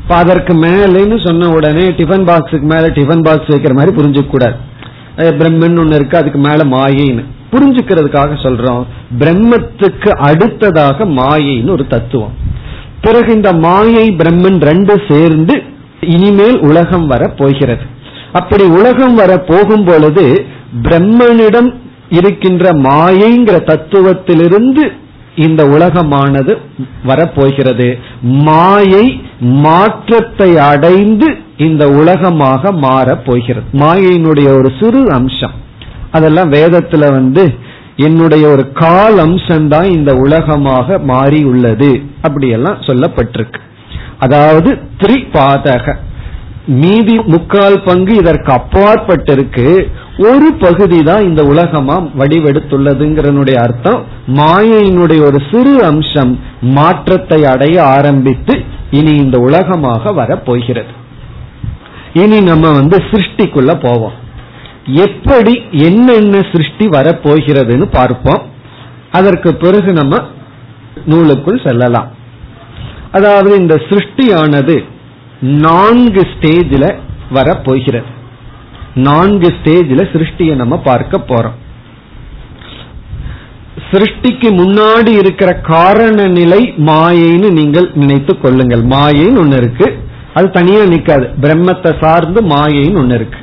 [0.02, 4.56] இப்ப அதற்கு மேலேன்னு சொன்ன உடனே டிஃபன் பாக்ஸுக்கு மேல டிஃபன் பாக்ஸ் வைக்கிற மாதிரி புரிஞ்சுக்க கூடாது
[5.16, 7.24] பிரம்மன் ஒண்ணு இருக்கு அதுக்கு மேல மாயைன்னு.
[7.54, 8.84] புரிஞ்சுக்கிறதுக்காக சொல்றோம்
[9.20, 12.34] பிரம்மத்துக்கு அடுத்ததாக மாயைன்னு ஒரு தத்துவம்.
[13.06, 15.54] பிறகு இந்த மாயை பிரம்மன் ரெண்டு சேர்ந்து
[16.14, 17.84] இனிமேல் உலகம் வர போகிறது.
[18.38, 20.24] அப்படி உலகம் வர போகும் பொழுது
[20.86, 21.70] பிரம்மனிடம்
[22.18, 24.84] இருக்கின்ற மாயைங்கிற தத்துவத்திலிருந்து
[25.44, 26.52] இந்த உலகமானது
[27.08, 27.88] வரப்போகிறது.
[28.48, 29.06] மாயை
[29.64, 31.28] மாற்றத்தை அடைந்து
[31.66, 35.56] இந்த உலகமாக மாறப் போகிறது மாயையினுடைய ஒரு சிறு அம்சம்.
[36.16, 37.44] அதெல்லாம் வேதத்துல வந்து
[38.06, 41.90] என்னுடைய ஒரு கால் அம்சம்தான் இந்த உலகமாக மாறி உள்ளது
[42.26, 43.60] அப்படியெல்லாம் சொல்லப்பட்டிருக்கு.
[44.24, 45.94] அதாவது திரிபாதக.
[46.82, 49.66] மீதி முக்கால் பங்கு இதற்கு அப்பாற்பட்டிருக்கு.
[50.28, 54.00] ஒரு பகுதி தான் இந்த உலகமா வடிவெடுத்துள்ளதுங்கிறனுடைய அர்த்தம்.
[54.40, 56.32] மாயையினுடைய ஒரு சிறு அம்சம்
[56.78, 58.56] மாற்றத்தை அடைய ஆரம்பித்து
[58.98, 60.94] இனி இந்த உலகமாக வர போகிறது
[62.22, 64.18] இனி நம்ம வந்து சிருஷ்டிக்குள்ள போவோம்.
[64.86, 68.42] எப்படி என்னென்ன சிருஷ்டி வரப்போகிறதுன்னு பார்ப்போம்.
[69.10, 70.22] அதற்கு பிறகு நம்ம
[71.06, 72.12] நூலுக்குள் செல்லலாம்.
[73.12, 74.84] அதாவது இந்த சிருஷ்டியானது
[75.40, 76.98] நான்கு ஸ்டேஜில்
[77.30, 78.04] வரப்போகிறது.
[78.94, 81.54] நான்கு ஸ்டேஜில் சிருஷ்டியை நம்ம பார்க்க போறோம்.
[83.90, 88.82] சிருஷ்டிக்கு முன்னாடி இருக்கிற காரண நிலை மாயைன்னு நீங்கள் நினைத்துக் கொள்ளுங்கள்.
[88.82, 89.98] மாயைன்னு ஒன்னு இருக்கு.
[90.34, 91.26] அது தனியா நிக்காது.
[91.40, 93.38] பிரம்மத்தை சார்ந்து மாயைன்னு ஒன்னு இருக்கு.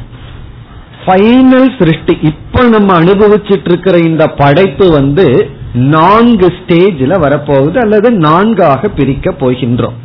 [1.04, 5.26] ஃபைனல் சிருஷ்டி இப்ப நம்ம அனுபவிச்சுட்டு இருக்கிற இந்த படைப்பு வந்து
[5.74, 9.98] நான்கு ஸ்டேஜில் வரப்போகுது அல்லது நான்காக பிரிக்க போகின்றோம்.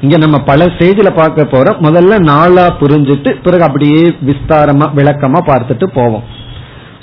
[0.00, 1.80] இங்க நம்ம பல ஸ்டேஜில் பார்க்க போறோம்.
[1.86, 6.24] முதல்ல நாளா புரிஞ்சுட்டு பிறகு அப்படியே விஸ்தாரமா விளக்கமா பார்த்துட்டு போவோம்.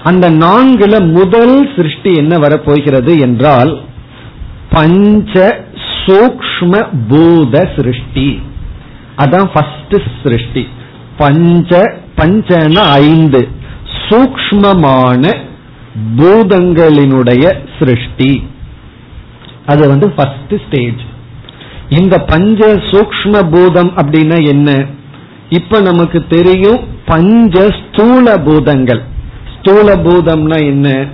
[0.04, 3.71] அந்த நான்குல முதல் சிருஷ்டி என்ன வரப்போகிறது என்றால்
[4.69, 5.63] பஞ்ச
[6.06, 6.73] சூக்ம
[7.10, 8.28] பூத சிருஷ்டி
[9.17, 10.63] அதான் ஃபர்ஸ்ட் சிருஷ்டி
[11.17, 11.80] பஞ்ச
[12.17, 13.47] பஞ்சன ஐந்து.
[14.10, 15.23] சூக்மமான
[16.17, 17.45] பூதங்களினுடைய
[17.80, 18.32] சிருஷ்டி.
[19.65, 21.01] அது வந்து ஃபர்ஸ்ட் ஸ்டேஜ்
[21.89, 24.86] இந்த பஞ்ச சூக்ம பூதம் அப்படின்னா என்ன?
[25.49, 29.01] இப்ப நமக்கு தெரியும் பஞ்ச ஸ்தூல பூதங்கள்.
[29.56, 31.06] ஸ்தூல பூதம்னா என்ன?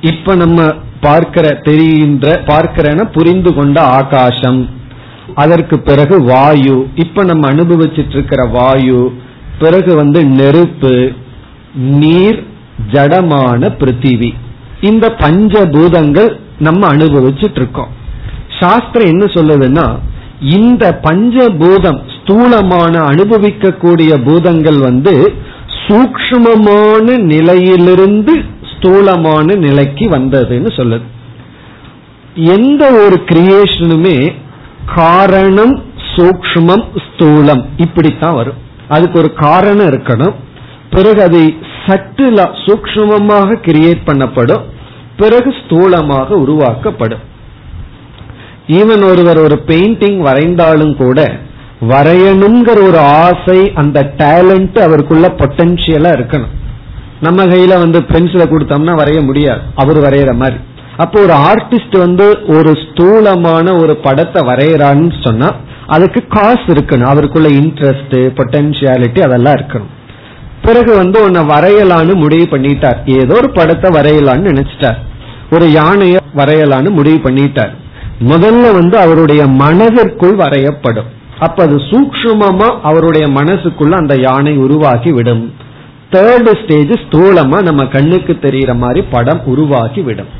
[0.00, 4.68] இப்ப நம்ம பார்க்கிற தெரிகின்ற பார்க்கிறன புரிந்து கொண்ட ஆகாசம்.
[5.34, 6.88] அதற்கு பிறகு வாயு.
[6.94, 9.02] இப்ப நம்ம அனுபவிச்சிட்டு இருக்கிற வாயு
[9.62, 10.94] பிறகு வந்து நெருப்பு
[12.02, 12.38] நீர்
[12.92, 14.30] ஜடமான பிருத்திவி.
[14.88, 16.30] இந்த பஞ்ச பூதங்கள்
[16.66, 17.90] நம்ம அனுபவிச்சுட்டு இருக்கோம்
[18.60, 19.86] சாஸ்திரம் என்ன சொல்லுதுன்னா
[20.56, 25.14] இந்த பஞ்சபூதம் ஸ்தூலமான அனுபவிக்கக்கூடிய பூதங்கள் வந்து
[25.84, 28.34] சூக்மமான நிலையிலிருந்து
[28.72, 31.06] ஸ்தூலமான நிலைக்கு வந்ததுன்னு சொல்லுது.
[32.54, 34.16] எந்த ஒரு கிரியேஷனுமே
[34.94, 35.74] காரணம்
[36.12, 38.60] சூக்மம் ஸ்தூலம் இப்படித்தான் வரும்.
[38.90, 40.34] அதுக்கு ஒரு காரணம் இருக்கணும்.
[40.90, 41.42] பிறகு அதை
[41.86, 44.64] சட்டுல சூக்மமாக கிரியேட் பண்ணப்படும்.
[45.16, 47.24] பிறகு ஸ்தூலமாக உருவாக்கப்படும்.
[48.78, 51.20] ஈவன் ஒருவர் ஒரு பெயிண்டிங் வரைந்தாலும் கூட
[51.88, 56.54] வரையணுங்கிற ஒரு ஆசை அந்த டேலண்ட் அவருக்குள்ள பொட்டன்சியலா இருக்கணும்.
[57.20, 59.62] நம்ம கையில வந்து பென்சில கொடுத்தோம்னா வரைய முடியாது.
[59.76, 60.58] அவர் வரைகிற மாதிரி.
[60.96, 62.26] அப்போ ஒரு ஆர்டிஸ்ட் வந்து
[62.56, 65.48] ஒரு ஸ்தூலமான ஒரு படத்தை வரைகிறான்னு சொன்னா
[65.94, 67.10] அதுக்கு காசு இருக்கணும்.
[67.12, 69.92] அவருக்குள்ள இன்ட்ரெஸ்ட் பொட்டன்சியாலிட்டி அதெல்லாம் இருக்கணும்.
[70.64, 72.98] பிறகு வந்து உன்னை வரையலான்னு முடிவு பண்ணிட்டார்.
[73.20, 74.98] ஏதோ ஒரு படத்தை வரையலான்னு நினைச்சிட்டார்.
[75.50, 77.72] ஒரு யானைய வரையலான்னு முடிவு பண்ணிட்டார்.
[78.28, 81.08] முதல்ல வந்து அவருடைய மனதிற்குள் வரையப்படும்.
[81.38, 85.44] அப்ப அது சூக்ஷமமா அவருடைய மனசுக்குள்ள அந்த யானை உருவாகி விடும்.
[86.12, 90.30] தேர்டு ஸ்டேஜ் ஸ்தூலமா நம்ம கண்ணுக்கு தெரிகிற மாதிரி படம் உருவாகி விடும்.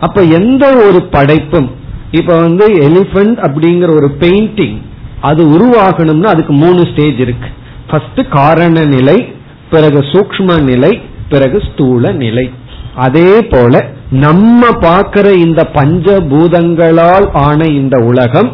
[0.00, 1.68] அப்ப எந்த ஒரு படைப்பும்
[2.10, 4.76] இப்ப வந்து எலிபென்ட் அப்படிங்கிற ஒரு பெயிண்டிங்
[5.20, 7.48] அது உருவாகணும்னா அதுக்கு மூணு ஸ்டேஜ் இருக்கு.
[7.90, 9.28] ஃபர்ஸ்ட் காரண நிலை
[9.70, 12.50] பிறகு சூக்ம நிலை பிறகு ஸ்தூல நிலை.
[12.94, 18.50] அதே போல நம்ம பார்க்கிற இந்த பஞ்சபூதங்களால் ஆன இந்த உலகம்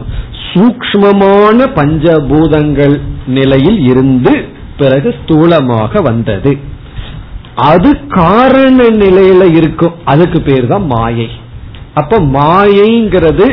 [0.52, 4.32] சூக்மமான பஞ்சபூதங்கள் நிலையில் இருந்து
[4.76, 6.58] பிறகு ஸ்தூலமாக வந்தது.
[7.54, 9.94] அது காரண நிலையில இருக்கும்.
[10.04, 11.30] அதுக்கு பேர் தான் மாயை.
[11.94, 13.46] அப்ப மாயைங்கிறது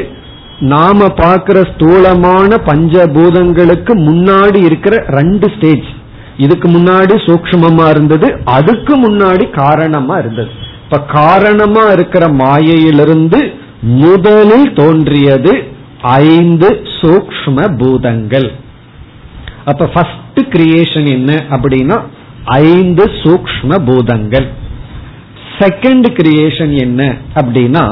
[0.74, 5.88] நாம பார்க்கிற ஸ்தூலமான பஞ்சபூதங்களுக்கு முன்னாடி இருக்கிற ரெண்டு ஸ்டேஜ்
[6.38, 10.52] இதுக்கு முன்னாடி சூக்மமா இருந்தது அதுக்கு முன்னாடி காரணமா இருந்தது.
[10.84, 13.40] இப்ப காரணமா இருக்கிற மாயையிலிருந்து
[14.04, 15.54] முதலில் தோன்றியது
[16.02, 18.48] ஐந்து சூக்ம பூதங்கள்.
[19.66, 21.98] அப்ப ஃபர்ஸ்ட் கிரியேஷன் என்ன அப்படின்னா
[22.44, 24.48] ஐந்து சூக்ம பூதங்கள்.
[25.60, 27.02] செகண்ட் கிரியேஷன் என்ன
[27.36, 27.84] அப்படின்னா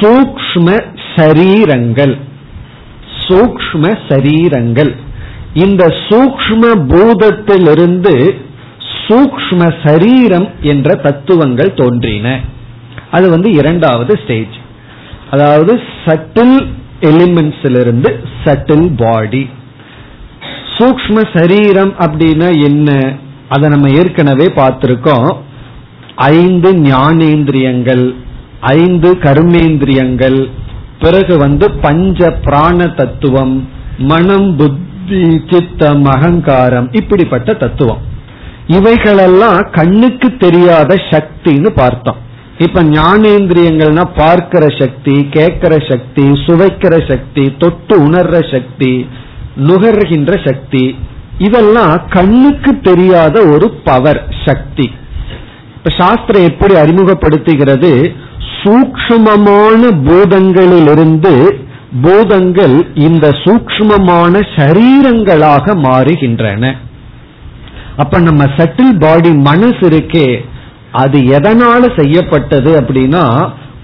[0.00, 0.68] சூக்ம
[1.16, 2.14] சரீரங்கள்.
[3.26, 4.92] சூக்ம சரீரங்கள்.
[5.54, 8.14] இந்த சூக்ம பூதத்திலிருந்து
[9.06, 12.26] சூக்ம சரீரம் என்ற தத்துவங்கள் தோன்றின.
[13.10, 14.56] அது வந்து இரண்டாவது ஸ்டேஜ்
[15.30, 15.72] அதாவது
[16.04, 16.56] சட்டில்
[17.00, 18.10] எலிமெண்ட்ஸிலிருந்து
[18.44, 19.42] சட்டில் பாடி
[20.76, 22.90] சூக்ம சரீரம் அப்படின்னா என்ன?
[23.48, 25.30] அதை நம்ம ஏற்கனவே பார்த்திருக்கோம்.
[26.14, 28.14] ஐந்து ஞானேந்திரியங்கள்.
[28.60, 30.46] ஐந்து கர்மேந்திரியங்கள்
[31.00, 33.68] பிறகு வந்து பஞ்ச பிராண தத்துவம்
[33.98, 37.98] மனம் புத்தி சித்தம் அகங்காரம் இப்படிப்பட்ட தத்துவம்.
[38.66, 42.16] இவைகளெல்லாம் கண்ணுக்கு தெரியாத சக்தின்னு பார்த்தோம்.
[42.58, 49.06] இப்ப ஞானேந்திரியங்கள்னா பார்க்கிற சக்தி கேட்கிற சக்தி சுவைக்கிற சக்தி தொட்டு உணர்ற சக்தி
[49.56, 50.96] நுகர்கின்ற சக்தி
[51.38, 54.90] இதெல்லாம் கண்ணுக்கு தெரியாத ஒரு பவர் சக்தி.
[55.76, 58.12] இப்ப சாஸ்திரம் எப்படி அறிமுகப்படுத்துகிறது?
[58.60, 61.34] சூக்ஷ்மமான பூதங்களிலிருந்து
[62.02, 66.72] பூதங்கள் இந்த சூக்மமான சரீரங்களாக மாறுகின்றன.
[67.96, 70.28] அப்ப நம்ம சட்டில் பாடி மனசு இருக்கே
[71.02, 73.24] அது எதனால செய்யப்பட்டது அப்படின்னா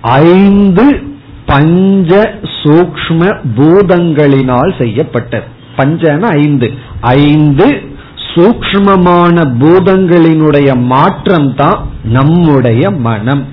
[0.01, 0.87] ஐந்து
[1.47, 2.11] பஞ்ச
[2.61, 3.21] சூக்ம
[3.59, 5.47] பூதங்களினால் செய்யப்பட்டது.
[5.77, 6.69] பஞ்சன ஐந்து.
[7.01, 7.67] ஐந்து
[8.31, 11.79] சூக்மமான பூதங்களினுடைய மாற்றம் தான்
[12.17, 13.45] நம்முடைய மனம்.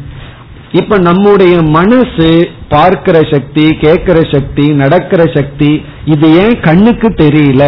[0.74, 7.64] இப்ப நம்முடைய மனசு பார்க்கிற சக்தி கேட்கிற சக்தி நடக்கிற சக்தி இது ஏன் கண்ணுக்கு தெரியல?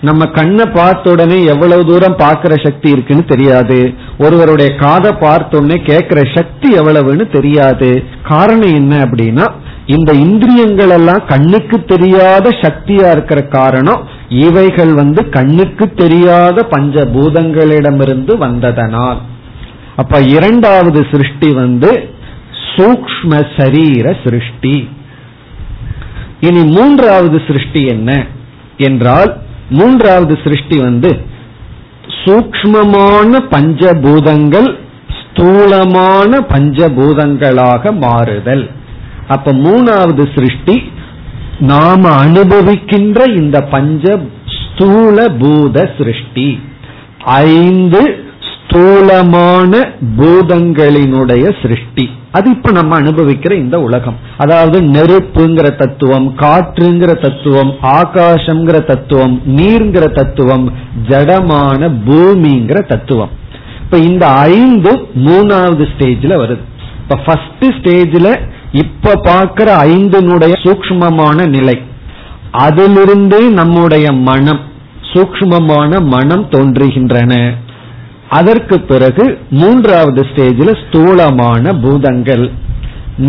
[0.00, 3.92] நம்ம கண்ணை பார்த்த உடனே எவ்வளவு தூரம் பார்க்கிற சக்தி இருக்குன்னு தெரியாது.
[4.18, 8.02] ஒருவருடைய காதை பார்த்த உடனே கேட்கிற சக்தி எவ்வளவுன்னு தெரியாது.
[8.22, 9.48] காரணம் என்ன அப்படின்னா
[9.86, 19.20] இந்த இந்திரியங்கள் எல்லாம் கண்ணுக்கு தெரியாத சக்தியா இருக்கிற காரணம் இவைகள் வந்து கண்ணுக்கு தெரியாத பஞ்ச பூதங்களிடமிருந்து வந்ததனால்.
[19.96, 22.10] அப்ப இரண்டாவது சிருஷ்டி வந்து
[22.70, 24.88] சூக்ம சரீர சிருஷ்டி.
[26.40, 28.26] இனி மூன்றாவது சிருஷ்டி என்ன
[28.76, 29.36] என்றால்
[29.70, 31.20] மூன்றாவது சிருஷ்டி வந்து
[32.24, 34.78] சூக்மமான பஞ்சபூதங்கள்
[35.20, 38.70] ஸ்தூலமான பஞ்சபூதங்களாக மாறுதல்.
[39.28, 40.92] அப்ப மூணாவது சிருஷ்டி
[41.58, 44.20] நாம அனுபவிக்கின்ற இந்த பஞ்ச
[44.58, 46.60] ஸ்தூல பூத சிருஷ்டி.
[47.24, 48.21] ஐந்து
[48.72, 52.10] ஸ்தூலமான பூதங்களினுடைய சிருஷ்டி.
[52.32, 54.16] அது இப்ப நம்ம அனுபவிக்கிற இந்த உலகம்.
[54.36, 60.72] அதாவது நெருப்புங்கிற தத்துவம் காற்றுங்கிற தத்துவம் ஆகாசம்ங்கிற தத்துவம் நீர்ங்கிற தத்துவம்
[61.08, 63.28] ஜடமான பூமிங்கிற தத்துவம்.
[63.82, 66.64] இப்ப இந்த ஐந்து மூணாவது ஸ்டேஜ்ல வருது.
[67.02, 68.40] இப்ப ஃபர்ஸ்ட் ஸ்டேஜ்ல
[68.72, 71.80] இப்ப பாக்குற ஐந்தினுடைய சூக்மமான நிலை.
[72.50, 74.60] அதிலிருந்து நம்முடைய மனம்
[75.12, 77.50] சூக்மமான மனம் தோன்றுகின்றன.
[78.38, 79.24] அதற்கு பிறகு
[79.60, 82.44] மூன்றாவது ஸ்டேஜில் ஸ்தூலமான பூதங்கள்.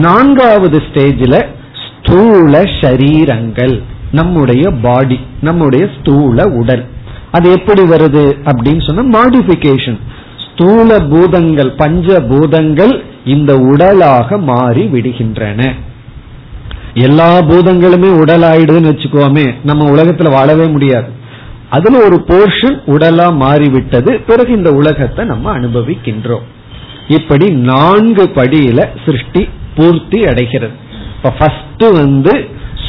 [0.03, 1.39] நான்காவது ஸ்டேஜில்
[1.83, 3.75] ஸ்தூல ஷரீரங்கள்.
[4.19, 6.83] நம்முடைய பாடி நம்முடைய ஸ்தூல உடல்.
[7.35, 9.99] அது எப்படி வருது அப்படின்னு சொன்னா மாடிபிகேஷன்
[10.45, 12.93] ஸ்தூல பூதங்கள் பஞ்ச பூதங்கள்
[13.33, 15.61] இந்த உடலாக மாறி விடுகின்றன.
[17.07, 21.09] எல்லா பூதங்களுமே உடல் ஆயிடுதுன்னு வச்சுக்கோமே நம்ம உலகத்துல வாழவே முடியாது.
[21.75, 24.11] அதுல ஒரு போர்ஷன் உடலா மாறிவிட்டது.
[24.29, 26.45] பிறகு இந்த உலகத்தை நம்ம அனுபவிக்கின்றோம்.
[27.17, 29.41] இப்படி நான்கு படியில சிருஷ்டி
[29.77, 30.75] பூர்த்தி அடைகிறது.
[31.15, 32.33] இப்ப ஃபர்ஸ்ட் வந்து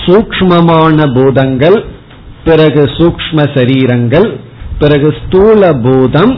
[0.03, 1.79] சூக்மமான பூதங்கள்
[2.47, 4.29] பிறகு சூக்ம சரீரங்கள்
[4.83, 6.35] பிறகு ஸ்தூல பூதம்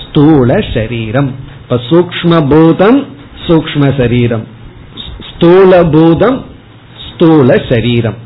[0.00, 1.30] ஸ்தூல சரீரம்.
[1.62, 2.98] இப்ப சூக்ம பூதம்
[3.46, 4.44] சூக்ம சரீரம்.
[5.28, 6.38] ஸ்தூல பூதம்
[7.06, 8.18] ஸ்தூல சரீரம்.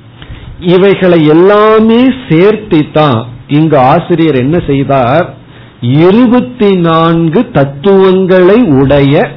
[0.75, 5.27] இவைகளை எல்லாமே சேர்த்தி தான் இங்கு ஆசிரியர் என்ன செய்தார்?
[5.81, 9.31] இருபத்தி நான்கு தத்துவங்களை உடைய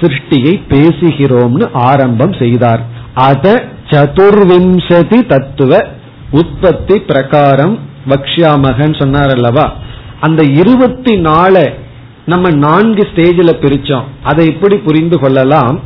[0.00, 2.82] சிருஷ்டியை பேசுகிறோம்னு ஆரம்பம் செய்தார்.
[3.14, 5.84] அத சதுர்விம்சதி தத்துவ
[6.30, 7.78] உற்பத்தி பிரகாரம்
[8.08, 9.72] வக்ஷாமகன் சொன்னார் அல்லவா
[10.20, 11.64] அந்த இருபத்தி நாலு
[12.26, 14.06] நம்ம நான்கு ஸ்டேஜில் பிரிச்சோம்.
[14.22, 15.80] அதை எப்படி புரிந்து கொள்ளலாம்?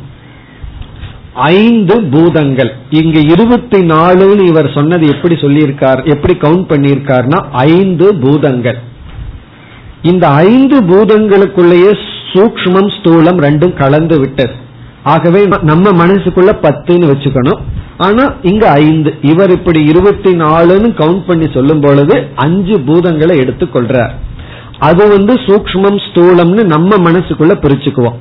[1.46, 2.70] ஐந்து பூதங்கள்.
[3.00, 8.78] இங்க இருபத்தி நாலுன்னு இவர் சொன்னது எப்படி சொல்லியிருக்கார் எப்படி கவுண்ட் பண்ணியிருக்கார்னா ஐந்து பூதங்கள்.
[10.02, 11.92] இந்த ஐந்து பூதங்களுக்குள்ளேயே
[12.32, 14.54] சூக்மம் ஸ்தூலம் ரெண்டும் கலந்து விட்டது.
[15.02, 17.60] ஆகவே நம்ம மனசுக்குள்ள பத்துன்னு வச்சுக்கணும்.
[18.06, 19.10] ஆனா இங்க ஐந்து.
[19.22, 24.14] இவர் இப்படி இருபத்தி நாலுன்னு கவுண்ட் பண்ணி சொல்லும் பொழுது அஞ்சு பூதங்களை எடுத்துக்கொள்றார்
[24.78, 28.18] அது வந்து சூக்மம் ஸ்தூலம்னு நம்ம மனசுக்குள்ள பிரிச்சுக்குவோம்.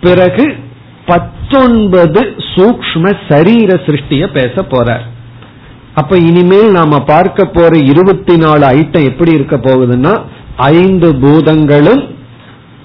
[0.00, 0.44] பிறகு
[1.06, 2.20] பத்து பத்தொன்பது
[2.52, 5.02] சூக்ம சரீர சிருஷ்டிய பேச போறார்.
[5.94, 10.12] அப்ப இனிமேல் நாம பார்க்க போற இருபத்தி நாலு ஐட்டம் எப்படி இருக்க போகுதுன்னா
[10.56, 12.02] ஐந்து பூதங்களும்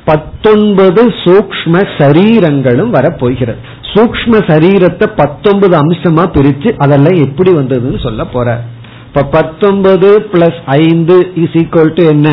[0.06, 3.60] பத்தொன்பது சூக்ம சரீரங்களும் வரப்போகிறது.
[3.94, 8.60] சூக்ம சரீரத்தை பத்தொன்பது அம்சமா பிரிச்சு அதெல்லாம் எப்படி வந்ததுன்னு சொல்ல போற
[9.08, 12.30] இப்ப பத்தொன்பது பிளஸ் ஐந்து இஸ் ஈக்குவல் டு என்ன?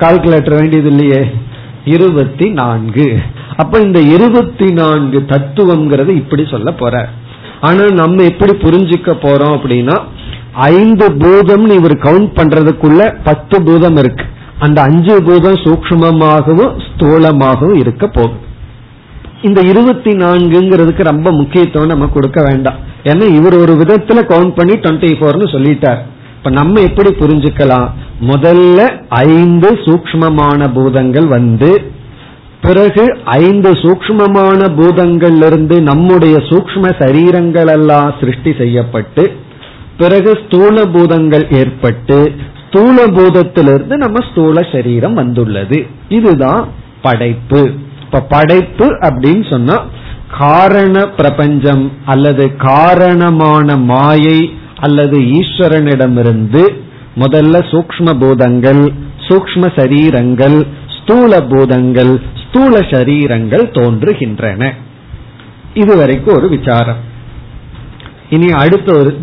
[0.00, 1.22] கால்குலேட்டர் வேண்டியது இல்லையே?
[1.84, 3.08] இருபத்தி நான்கு.
[3.56, 7.08] அப்ப இந்த இருபத்தி நான்கு தத்துவம்ங்கிறது இப்படி சொல்ல போற.
[7.60, 9.96] ஆனா நம்ம எப்படி புரிஞ்சுக்க போறோம் அப்படின்னா
[10.52, 14.24] ஐந்து பூதம் இவர் கவுண்ட் பண்றதுக்குள்ள பத்து பூதம் இருக்கு.
[14.58, 18.44] அந்த அஞ்சு பூதம் சூக்மமாகவும் ஸ்தூலமாகவும் இருக்க போகுது.
[19.42, 22.78] இந்த இருபத்தி நான்குங்கிறதுக்கு ரொம்ப முக்கியத்துவம் நம்ம கொடுக்க வேண்டாம்.
[23.04, 25.98] ஏன்னா இவர் ஒரு விதத்துல கவுண்ட் பண்ணி டுவெண்ட்டி ஃபோர்னு சொல்லிட்டார்.
[26.36, 27.88] இப்ப நம்ம எப்படி புரிஞ்சுக்கலாம்?
[28.20, 31.90] முதல்ல ஐந்து சூக்மமான பூதங்கள் வந்து
[32.62, 39.24] பிறகு ஐந்து சூக்மமான பூதங்களிலிருந்து நம்முடைய சூக்ம சரீரங்கள் எல்லாம் சிருஷ்டி செய்யப்பட்டு
[39.96, 42.18] பிறகு ஸ்தூல பூதங்கள் ஏற்பட்டு
[42.62, 45.86] ஸ்தூல பூதத்திலிருந்து நம்ம ஸ்தூல சரீரம் வந்துள்ளது.
[46.08, 46.68] இதுதான்
[47.02, 47.70] படைப்பு.
[48.02, 49.76] இப்ப படைப்பு அப்படின்னு சொன்னா
[50.38, 54.38] காரண பிரபஞ்சம் அல்லது காரணமான மாயை
[54.80, 56.62] அல்லது ஈஸ்வரனிடமிருந்து
[57.16, 58.82] முதல்ல சூக்ம பூதங்கள்
[59.28, 60.58] சூக்ம சரீரங்கள்
[60.96, 62.20] ஸ்தூல பூதங்கள்
[62.56, 64.72] ஸ்தூல சரீரங்கள் தோன்றுகின்றன.
[65.74, 66.96] இதுவரைக்கும் ஒரு விசாரம்.
[68.30, 69.18] இனி அடுத்த ஒரு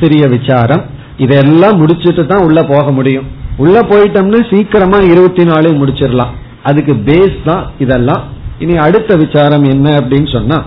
[0.00, 0.84] சிறிய விசாரம்.
[1.16, 3.26] இதெல்லாம் முடிச்சுட்டு தான் உள்ள போக முடியும்.
[3.56, 6.28] உள்ள போயிட்டோம்னா சீக்கிரமா இருபத்தி நாலு முடிச்சிடலாம்.
[6.62, 8.22] அதுக்கு பேஸ் தான் இதெல்லாம்.
[8.58, 10.64] இனி அடுத்த விசாரம் என்ன அப்படின்னு சொன்னா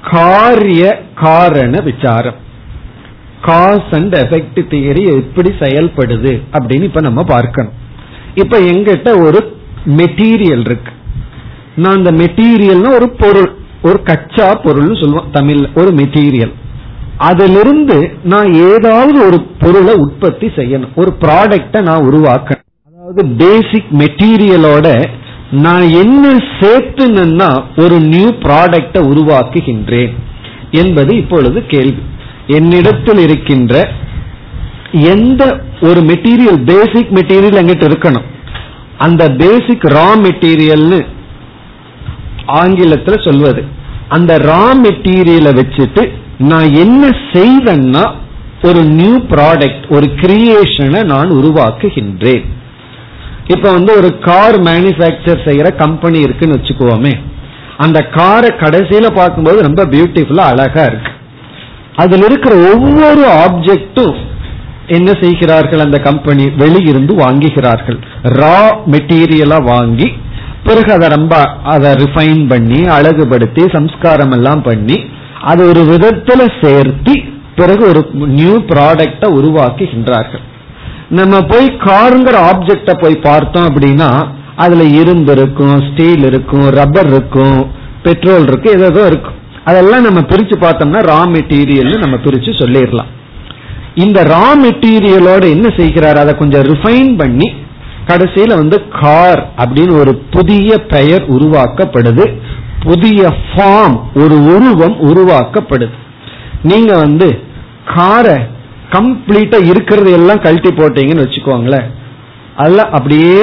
[0.00, 2.34] காரிய காரண விசாரம்.
[3.40, 7.72] காஸ் அண்ட் எஃபெக்ட் தியரி எப்படி செயல்படுது அப்படின்னு இப்ப நம்ம பார்க்கணும்.
[8.34, 9.53] இப்ப எங்கிட்ட ஒரு
[9.86, 10.92] மெட்டீரியல் இருக்கு.
[11.76, 13.50] நான் அந்த மெட்டீரியல்னா ஒரு பொருள்
[13.82, 16.52] ஒரு கச்சா பொருள்னு சொல்லுவோம் தமிழ் ஒரு மெட்டீரியல்
[17.16, 22.64] அதிலிருந்து நான் ஏதாவது ஒரு பொருளை உற்பத்தி செய்யணும் ஒரு ப்ராடக்ட நான் உருவாக்கணும்.
[22.88, 24.88] அதாவது பேசிக் மெட்டீரியலோட
[25.50, 30.14] நான் என்ன சேர்த்துனா ஒரு நியூ ப்ராடக்ட உருவாக்குகின்றேன்
[30.70, 32.02] என்பது இப்பொழுது கேள்வி.
[32.46, 33.74] என்னிடத்தில் இருக்கின்ற
[34.92, 35.42] எந்த
[35.80, 38.26] ஒரு மெட்டீரியல் பேசிக் மெட்டீரியல் எங்கிட்ட இருக்கணும்?
[38.98, 41.06] அந்த பேசிக் ரா மெட்டீரியல்னு
[42.46, 43.64] ஆங்கிலத்துல சொல்வது.
[44.08, 48.12] அந்த ரா மெட்டீரியலை வச்சுட்டு நான் என்ன செய்வேன்னா
[48.62, 52.44] ஒரு நியூ ப்ராடக்ட் ஒரு கிரியேஷனை நான் உருவாக்குகின்றேன்.
[53.46, 57.14] இப்ப வந்து ஒரு கார் மேனுபேக்சர் செய்யற கம்பெனி இருக்குன்னு வச்சுக்கோமே.
[57.76, 61.10] அந்த காரை கடைசியில பார்க்கும்போது ரொம்ப பியூட்டிஃபுல்லா அழகா இருக்கு.
[61.96, 64.14] அதுல இருக்கிற ஒவ்வொரு ஆப்ஜெக்டும்
[64.86, 65.80] என்ன செய்கிறார்கள்?
[65.80, 67.98] அந்த கம்பெனி வெளியிருந்து வாங்குகிறார்கள்.
[68.40, 68.58] ரா
[68.94, 70.08] மெட்டீரியலா வாங்கி
[70.66, 74.98] பிறகு அதை ரொம்ப அதை ரிஃபைன் பண்ணி அழகுபடுத்தி சம்ஸ்காரம் எல்லாம் பண்ணி
[75.40, 77.14] அது ஒரு விதத்துல சேர்த்தி
[77.56, 80.44] பிறகு ஒரு நியூ ப்ராடக்ட உருவாக்குகின்றார்கள்.
[81.08, 84.10] நம்ம போய் காருங்கிற ஆப்ஜெக்ட போய் பார்த்தோம் அப்படின்னா
[84.56, 87.58] அதுல இரும்பு இருக்கும் ஸ்டீல் இருக்கும் ரப்பர் இருக்கும்
[88.02, 89.38] பெட்ரோல் இருக்கும் ஏதோ இருக்கும்.
[89.64, 93.10] அதெல்லாம் நம்ம பிரிச்சு பார்த்தோம்னா ரா மெட்டீரியல் நம்ம பிரிச்சு சொல்லிடலாம்.
[93.94, 96.16] இந்த ரா மெட்டீரியலோட என்ன செய்கிறார்?
[96.16, 97.48] அதை கொஞ்சம் ரிஃபைன் பண்ணி
[98.06, 102.24] கடைசியில வந்து கார் அப்படின்னு ஒரு புதிய பெயர் உருவாக்கப்படுது.
[102.80, 105.94] புதிய ஃபார்ம் ஒரு உருவம் உருவாக்கப்படுது.
[106.62, 107.28] நீங்க வந்து
[107.84, 108.36] காரை
[108.92, 111.86] கம்ப்ளீட்டா இருக்கிறது எல்லாம் கழட்டி போட்டீங்கன்னு வச்சுக்கோங்களேன்.
[112.56, 113.38] அதெல்லாம் அப்படியே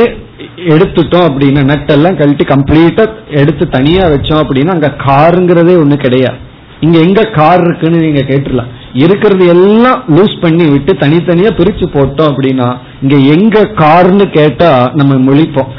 [0.73, 6.39] எடுத்துட்டோம் அப்படின்னா நட்டெல்லாம் கழட்டி கம்ப்ளீட்டா எடுத்து தனியா வச்சோம் அப்படின்னா அங்க காருங்கிறதே ஒண்ணு கிடையாது.
[6.79, 12.77] இங்க எங்க கார் இருக்குன்னு நீங்க கேட்டுலாம் இருக்கிறது எல்லாம் லூஸ் பண்ணி விட்டு தனித்தனியா பிரிச்சு போட்டோம் அப்படின்னா
[13.01, 15.71] இங்க எங்க கார்னு கேட்டா நம்ம முழிப்போம்.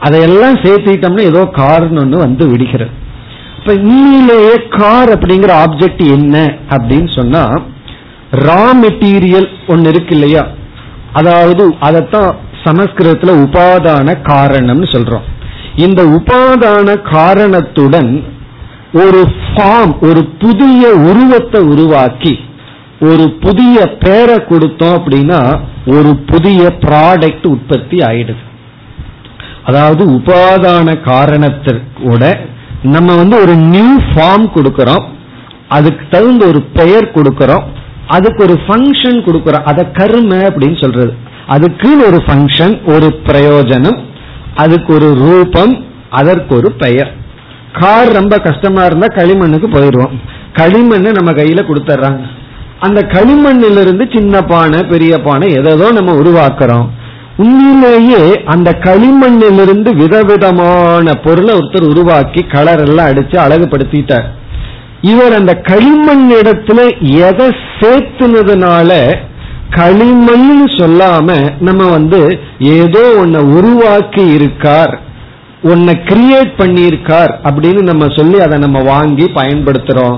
[0.00, 2.90] அதையெல்லாம் சேர்த்துட்டோம்னா ஏதோ கார்னு ஒண்ணு வந்து விடுகிறது.
[3.58, 7.44] இப்ப உண்மையிலேயே கார் அப்படிங்கிற ஆப்ஜெக்ட் என்ன அப்படின்னு சொன்னா
[8.32, 10.46] ரா மெட்டீரியல் ஒன்னு இருக்கு இல்லையா?
[11.12, 12.30] அதாவது அதத்தான்
[12.64, 15.22] சமஸ்கிருதத்துல உபாதான காரணம்னு சொல்றோம்.
[15.76, 18.24] இந்த உபாதான காரணத்துடன்
[18.92, 22.38] ஒரு ஃபார்ம் ஒரு புதிய உருவத்தை உருவாக்கி
[23.00, 28.42] ஒரு புதிய பேரை கொடுத்தோம் அப்படின்னா ஒரு புதிய ப்ராடக்ட் உற்பத்தி ஆயிடுது.
[29.64, 32.38] அதாவது உபாதான காரணத்திற்கூட
[32.82, 35.04] நம்ம வந்து ஒரு நியூ ஃபார்ம் கொடுக்கறோம்.
[35.68, 37.62] அதுக்கு தகுந்த ஒரு பெயர் கொடுக்கறோம்.
[38.06, 39.62] அதுக்கு ஒரு ஃபங்க்ஷன் கொடுக்கறோம்.
[39.62, 41.12] அதை கருமை அப்படின்னு சொல்றது.
[41.46, 43.98] அதுக்கு ஒரு ஃபங்க்ஷன் ஒரு பிரயோஜனம்
[44.54, 47.14] அதுக்கு ஒரு ரூபம் அதற்கு ஒரு பெயர்.
[47.72, 50.12] கார் ரொம்ப கஷ்டமா இருந்தா களிமண்ணுக்கு போயிடுவோம்.
[50.54, 52.22] களிமண்ணை நம்ம கையில கொடுத்துட்றாங்க
[52.86, 56.86] அந்த களிமண்ணிலிருந்து சின்ன பானை பெரிய பானை எதோ நம்ம உருவாக்குறோம்.
[57.42, 58.22] உண்மையிலேயே
[58.54, 64.26] அந்த களிமண்ணிலிருந்து விதவிதமான பொருளை ஒருத்தர் உருவாக்கி கலர் எல்லாம் அடிச்சு அழகுபடுத்திட்டார்.
[65.12, 66.80] இவர் அந்த களிமண் இடத்துல
[67.28, 68.90] எதை சேர்த்துனதுனால
[69.78, 71.28] களிமண் சொல்லாம
[71.66, 72.20] நம்ம வந்து
[72.78, 74.94] ஏதோ ஒன்ன உருவாக்கி இருக்கார்
[75.72, 80.16] ஒன்ன கிரியேட் பண்ணியிருக்கார் அப்படின்னு நம்ம சொல்லி அதை நம்ம வாங்கி பயன்படுத்துறோம்.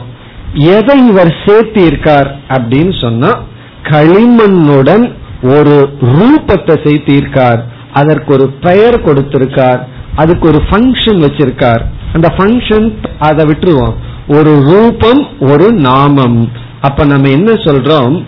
[0.56, 3.40] எதை இவர் சேர்த்திருக்கார் அப்படின்னு சொன்னா
[3.82, 7.60] களிமண்ணுடன் ஒரு ரூபத்தை சேர்த்திருக்கார்.
[7.92, 9.80] அதற்கு ஒரு பெயர் கொடுத்திருக்கார்.
[10.16, 11.80] அதுக்கு ஒரு ஃபங்க்ஷன் வச்சிருக்கார்.
[12.12, 13.94] அந்த ஃபங்க்ஷன் அதை விட்டுருவோம்.
[14.28, 16.50] ஒரு ரூபம் ஒரு நாமம்.
[16.80, 18.24] அப்ப நம்ம என்ன சொல்றோம்?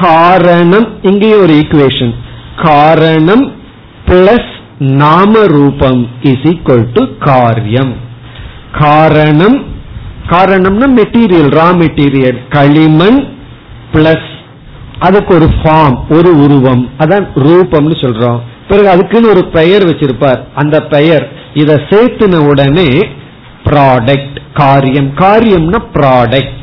[0.00, 2.14] காரணம் இங்கேயும் ஒரு ஈக்குவேஷன்
[2.62, 3.52] காரணம்
[4.06, 7.96] பிளஸ் நாம ரூபம் இஸ் ஈக்வல் டு காரியம்.
[8.78, 9.70] காரணம்
[10.28, 13.36] காரணம்னா மெட்டீரியல் ரா மெட்டீரியல் களிமண்
[13.92, 14.30] பிளஸ்
[14.98, 16.90] அதுக்கு ஒரு ஃபார்ம் ஒரு உருவம்.
[16.98, 18.40] அதான் ரூபம்னு சொல்றோம்.
[18.68, 20.40] பிறகு அதுக்குன்னு ஒரு பெயர் வச்சிருப்பார்.
[20.54, 22.88] அந்த பெயர் இதை சேர்த்துன உடனே
[23.64, 25.10] ப்ராடக்ட் காரியம்.
[25.14, 26.60] காரியம்னா ப்ராடக்ட்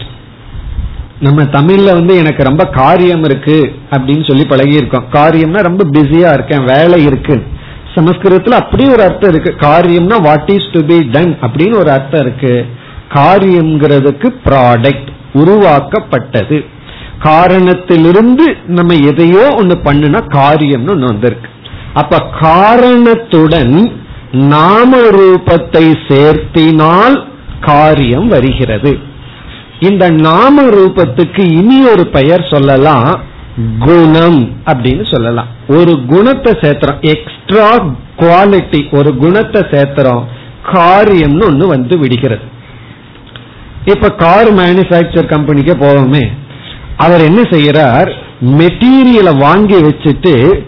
[1.20, 6.64] நம்ம தமிழ்ல வந்து எனக்கு ரொம்ப காரியம் இருக்கு அப்படின்னு சொல்லி பழகி இருக்கோம் காரியம்னா ரொம்ப பிஸியா இருக்கேன்
[6.64, 7.44] வேலை இருக்கு.
[7.96, 9.68] சமஸ்கிருதத்துல அப்படி ஒரு அர்த்தம் இருக்கு.
[9.68, 12.66] காரியம்னா what is to be done அப்படின்னு ஒரு அர்த்தம் இருக்கு.
[13.14, 16.66] காரியம்ங்கிறதுக்கு ப்ராடக்ட் உருவாக்கப்பட்டது.
[17.20, 21.50] காரணத்திலிருந்து நம்ம எதையோ ஒண்ணு பண்ணுனா காரியம்னு ஒண்ணு வந்திருக்கு.
[21.94, 23.92] அப்ப காரணத்துடன்
[24.32, 27.16] நாம ரூபத்தை சேர்த்தினால்
[27.62, 28.92] காரியம் வருகிறது.
[29.80, 33.22] இந்த நாம ரூபத்துக்கு இனி ஒரு பெயர் சொல்லலாம்
[33.80, 35.48] குணம் அப்படின்னு சொல்லலாம்.
[35.68, 37.02] ஒரு குணத்தை சேர்த்துறோம்.
[37.14, 37.70] எக்ஸ்ட்ரா
[38.18, 40.24] குவாலிட்டி ஒரு குணத்தை சேர்த்துறோம்.
[40.74, 42.42] காரியம்னு ஒண்ணு வந்து விடுகிறது.
[43.86, 46.28] இப்ப கார் மேனுபேக்சர் கம்பெனிக்கு போவோமே
[46.98, 48.12] அவர் என்ன செய்யறார்?
[48.42, 50.64] மெட்டீரியலை வாங்கி வச்சுட்டு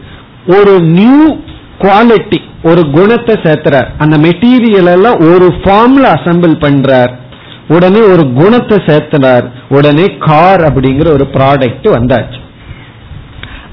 [0.48, 1.36] ஒரு நியூ
[1.80, 3.88] குவாலிட்டி ஒரு குணத்தை சேர்த்துறார்.
[3.98, 7.20] அந்த மெட்டீரியல் எல்லாம் ஒரு ஃபார்ம்ல அசம்பிள் பண்றார்.
[7.68, 12.40] உடனே ஒரு குணத்தை சேர்த்தனார் உடனே கார் அப்படிங்கிற ஒரு ப்ராடக்ட் வந்தாச்சு.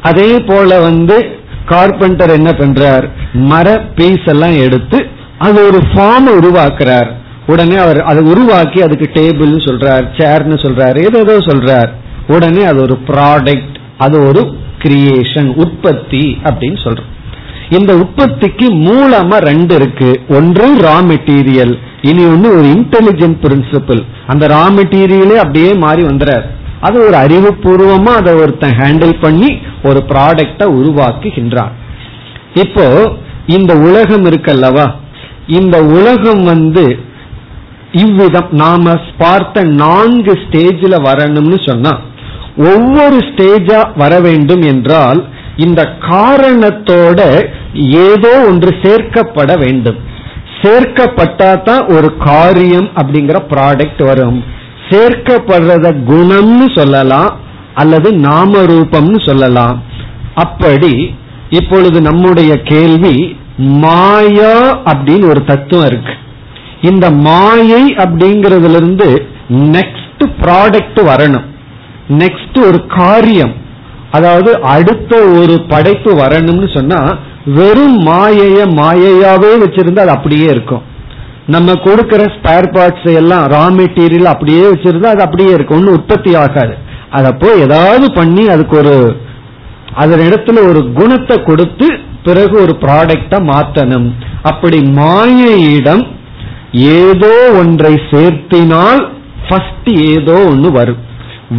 [0.02, 1.36] அதே போல வந்து
[1.66, 3.08] கார்பெண்டர் என்ன பண்றார்?
[3.32, 5.06] மர பீஸ் எல்லாம் எடுத்து
[5.38, 7.10] அது ஒரு ஃபார்ம் உருவாக்குறார்.
[7.52, 11.90] உடனே அவர் அதை உருவாக்கி அதுக்கு டேபிள் சொல்றார் சேர்னு சொல்றாரு ஏதோ சொல்றார்.
[12.34, 14.42] உடனே அது ஒரு ப்ராடக்ட் அது ஒரு
[14.82, 17.12] கிரியேஷன் உற்பத்தி அப்படின்னு சொல்றோம்.
[17.76, 20.10] இந்த உற்பத்திக்கு மூலமா ரெண்டு இருக்கு.
[20.36, 21.74] ஒன்று ரா மெட்டீரியல்
[22.10, 24.00] இனி ஒன்று ஒரு இன்டெலிஜென்ட் பிரின்சிபிள்
[24.32, 26.46] அந்த ரா மெட்டீரியலே அப்படியே மாறி வந்துறார்.
[26.86, 29.50] அது ஒரு அறிவுபூர்வமா அதை ஒருத்தன் ஹேண்டில் பண்ணி
[29.88, 31.72] ஒரு ப்ராடக்டை உருவாக்குகின்றான்.
[32.62, 32.86] இப்போ
[33.56, 34.86] இந்த உலகம் இருக்கல்லவா
[35.58, 36.84] இந்த உலகம் வந்து
[37.92, 41.92] இவ்விதம் நாம பார்த்த நான்கு ஸ்டேஜில் வரணும்னு சொன்னா
[42.56, 45.26] ஒவ்வொரு ஸ்டேஜா வர வேண்டும் என்றால்
[45.56, 47.20] இந்த காரணத்தோட
[47.82, 49.98] ஏதோ ஒன்று சேர்க்கப்பட வேண்டும்.
[50.62, 54.38] சேர்க்கப்பட்டா தான் ஒரு காரியம் அப்படிங்கிற ப்ராடக்ட் வரும்.
[54.90, 57.32] சேர்க்கப்படுறத குணம்னு சொல்லலாம்
[57.74, 59.82] அல்லது நாம ரூபம்னு சொல்லலாம்.
[60.34, 61.14] அப்படி
[61.50, 66.14] இப்பொழுது நம்முடைய கேள்வி மாயா அப்படின்னு ஒரு தத்துவம் இருக்கு.
[66.90, 69.08] இந்த மாயை அப்படிங்கறதுல இருந்து
[69.76, 71.46] நெக்ஸ்ட் ப்ராடக்ட் வரணும்.
[72.22, 73.54] நெக்ஸ்ட் ஒரு காரியம்.
[74.16, 77.00] அதாவது அடுத்த ஒரு படைப்பு வரணும்னு சொன்னா
[77.56, 80.84] வெறும் மாயைய மாயையாவே வச்சிருந்தா அது அப்படியே இருக்கும்.
[81.54, 85.78] நம்ம கொடுக்கிற ஸ்பேர் பார்ட்ஸ் எல்லாம் ரா மெட்டீரியல் அப்படியே வச்சிருந்தா அது அப்படியே இருக்கும்.
[85.78, 86.74] ஒன்னும் உற்பத்தி ஆகாது.
[87.18, 88.96] அதை போய் ஏதாவது பண்ணி அதுக்கு ஒரு
[90.02, 91.86] அதன் இடத்துல ஒரு குணத்தை கொடுத்து
[92.26, 94.08] பிறகு ஒரு ப்ராடக்டா மாற்றணும்.
[94.42, 96.04] அப்படி மாயையிடம்
[96.72, 99.08] ஏதோ ஒன்றை சேர்த்தினால்
[99.48, 100.96] ஃபர்ஸ்ட் ஏதோ ஒன்று வரும்.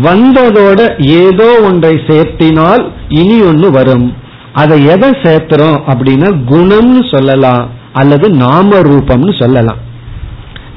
[0.04, 4.16] வந்ததோட ஏதோ ஒன்றை சேர்த்தினால் இனி ஒன்று வரும்.
[4.54, 9.78] அதை எதை சேர்த்துறோம் அப்படின்னா குணம்னு சொல்லலாம் அல்லது நாம ரூபம்னு சொல்லலாம்.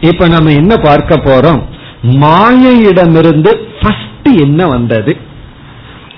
[0.01, 1.62] இப்ப நம்ம என்ன பார்க்க போறோம்?
[2.03, 5.16] மாயையிடமிருந்து ஃபர்ஸ்ட் என்ன வந்தது?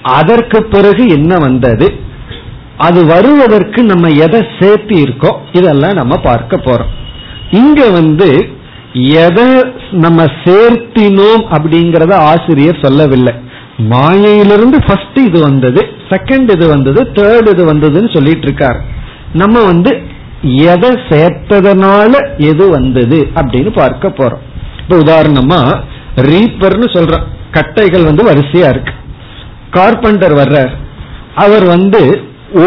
[0.03, 1.95] அதற்கு பிறகு என்ன வந்தது?
[2.77, 7.03] அது வருவதற்கு நம்ம எதை சேர்த்தி இருக்கோம் இதெல்லாம் நம்ம பார்க்க போறோம்.
[7.59, 8.29] இங்க வந்து
[9.25, 9.49] எதை
[10.05, 13.35] நம்ம சேர்த்தினோம் அப்படிங்கறத ஆசிரியர் சொல்லவில்லை.
[13.93, 15.81] மாயையிலிருந்து ஃபர்ஸ்ட் இது வந்தது
[16.11, 18.81] செகண்ட் இது வந்தது தேர்ட் இது வந்ததுன்னு சொல்லிட்டு இருக்காரு
[19.33, 19.93] நம்ம வந்து
[20.73, 22.13] எதை சேர்த்ததுனால
[22.51, 24.45] எது வந்தது அப்படின்னு பார்க்க போறோம்.
[24.83, 25.61] இப்ப உதாரணமா
[26.31, 28.95] ரீப்பர்னு சொல்றோம் கட்டைகள் வந்து வரிசையா இருக்கு.
[29.71, 30.73] கார்பெண்டர் வர்றார்.
[31.35, 32.03] அவர் வந்து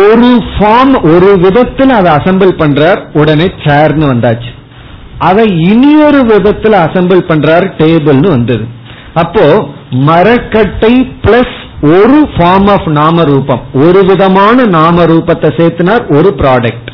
[0.01, 3.01] ஒரு ஃபார்ம் ஒரு விதத்துல அதை அசம்பிள் பண்றார்.
[3.13, 4.51] உடனே சேர்னு வந்தாச்சு.
[5.19, 8.65] அதை இனியொரு விதத்துல அசம்பிள் பண்றார் டேபிள்னு வந்தது.
[9.13, 9.45] அப்போ
[9.89, 10.93] மரக்கட்டை
[11.23, 16.89] பிளஸ் ஒரு ஃபார்ம் ஆஃப் நாம ரூபம் ஒரு விதமான நாம ரூபத்தை சேர்த்தினார் ஒரு ப்ராடக்ட்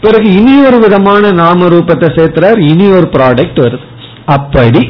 [0.00, 3.86] பிறகு இனி ஒரு விதமான நாம ரூபத்தை சேர்த்துறார் இனி ஒரு ப்ராடக்ட் வருது.
[4.26, 4.82] அப்படி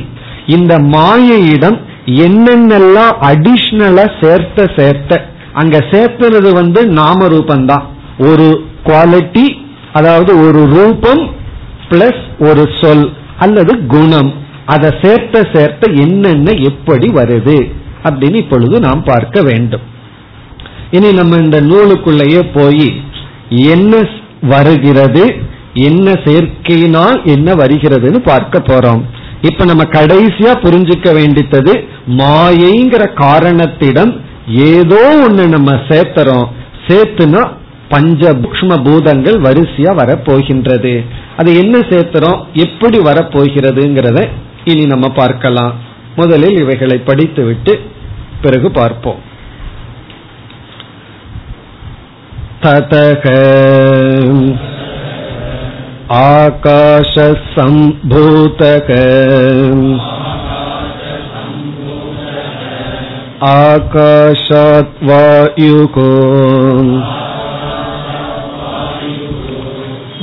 [0.46, 5.20] இந்த மாயையிடம் என்னென்னலாம் அடிஷ்னலா சேர்த்த சேர்த்த
[5.52, 7.86] அங்க சேர்த்துறது வந்து நாம ரூபந்தான்
[8.18, 8.46] ஒரு
[8.84, 9.46] குவாலிட்டி
[9.92, 11.22] அதாவது ஒரு ரூபம்
[11.90, 13.06] பிளஸ் ஒரு சொல்
[13.38, 14.30] அல்லது குணம்.
[14.66, 17.58] அதை சேர்த்த சேர்த்த என்னென்ன எப்படி வருது
[18.04, 19.84] அப்படின்னு இப்பொழுது நாம் பார்க்க வேண்டும்.
[20.90, 22.88] இனி நம்ம இந்த நூலுக்குள்ளேயே போய்
[23.72, 24.02] என்ன
[24.40, 25.24] வருகிறது
[25.72, 29.02] என்ன சேர்க்கையினால் என்ன வருகிறதுன்னு பார்க்க போறோம்.
[29.42, 31.72] இப்ப நம்ம கடைசியா புரிஞ்சுக்க வேண்டித்தது
[32.20, 34.12] மாயைங்கிற காரணத்திடம்
[34.46, 36.46] ஏதோ ஒண்ணு நம்ம சேர்த்துறோம்.
[36.86, 37.42] சேர்த்துனா
[37.89, 40.93] பஞ்ச புக்ஷ்ம பூதங்கள் வரிசையா வரப்போகின்றது
[41.37, 44.21] அது என்ன சேர்த்துறோம் எப்படி வரப்போகிறதுங்கிறத
[44.63, 45.73] இனி நம்ம பார்க்கலாம்
[46.15, 47.75] முதலில் இவைகளை படித்துவிட்டு
[48.41, 49.21] பிறகு பார்ப்போம்
[52.63, 53.23] ततः
[57.55, 58.89] आकाशसम्भूतक
[63.49, 66.07] आकाशात् वायुको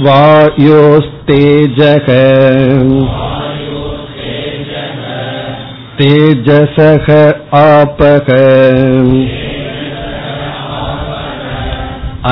[0.07, 2.09] वायोस्तेजः
[6.01, 7.07] तेजसः
[7.59, 8.29] आपः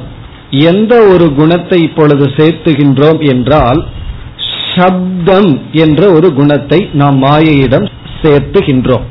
[0.49, 3.85] எந்த ஒரு குணத்தை இப்பொழுது சேர்த்துகின்றோம் என்றால்
[4.75, 7.89] சப்தம் என்ற ஒரு குணத்தை நாம் மாயையிடம்
[8.21, 9.05] சேர்த்துகின்றோம்.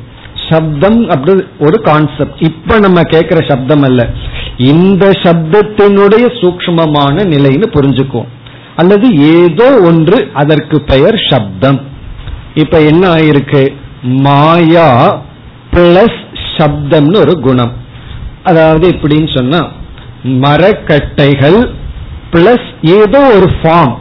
[0.49, 4.09] சப்தம் அப்படி ஒரு கான்செப்ட் இப்ப நம்ம கேட்கிற சப்தம் அல்ல.
[4.57, 8.31] இந்த சப்தத்தினுடைய சூக்மமான நிலைன்னு புரிஞ்சுக்குவோம்.
[8.75, 11.79] அல்லது ஏதோ ஒன்று அதற்கு பெயர் சப்தம்.
[12.55, 13.73] இப்ப என்ன ஆயிருக்கு?
[14.01, 15.23] மாயா
[15.73, 16.19] பிளஸ்
[16.57, 17.73] சப்தம்னு ஒரு குணம்.
[18.43, 19.67] அதாவது எப்படின்னு சொன்னா
[20.23, 21.73] மரக்கட்டைகள்
[22.31, 23.95] பிளஸ் ஏதோ ஒரு ஃபார்ம்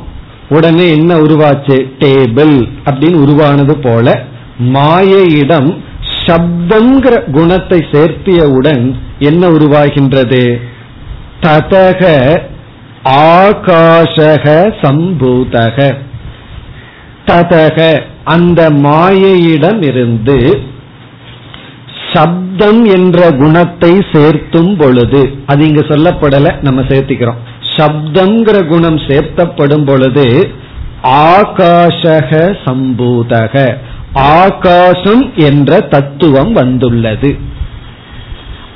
[0.48, 1.76] உடனே என்ன உருவாச்சு?
[1.98, 4.22] டேபிள் அப்படின்னு உருவானது போல
[4.59, 5.82] மாயையிடம்
[6.26, 10.61] சப்தங்கிற குணத்தை சேர்த்தியவுடன் என்ன உருவாகின்றது?
[11.40, 12.03] ததக
[13.05, 14.46] ஆகாஷக
[14.82, 15.94] சம்பூதக.
[17.26, 20.68] ததக அந்த மாயையிடம் இருந்து
[22.12, 27.40] சப்தம் என்ற குணத்தை சேர்த்தும் பொழுது அது இங்க சொல்லப்படல நம்ம சேர்த்திக்கிறோம்.
[27.76, 30.48] சப்தம்ங்கிற குணம் சேர்த்தப்படும் பொழுது
[31.02, 32.30] ஆகாஷக
[32.64, 33.78] சம்பூதக
[34.12, 37.38] ஆகாசம் என்ற தத்துவம் வந்துள்ளது.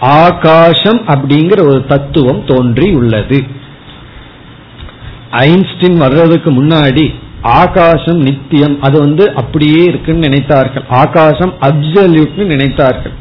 [0.01, 3.45] ஆகாசம் அப்படிங்கிற ஒரு தத்துவம் தோன்றி உள்ளது
[5.30, 7.14] ஐன்ஸ்டின் வர்றதுக்கு முன்னாடி
[7.53, 8.76] ஆகாசம் நித்தியம்.
[8.80, 10.84] அது வந்து அப்படியே இருக்குன்னு நினைத்தார்கள்.
[10.88, 13.14] ஆகாசம் அப்சல்யூட்னு நினைத்தார்கள்.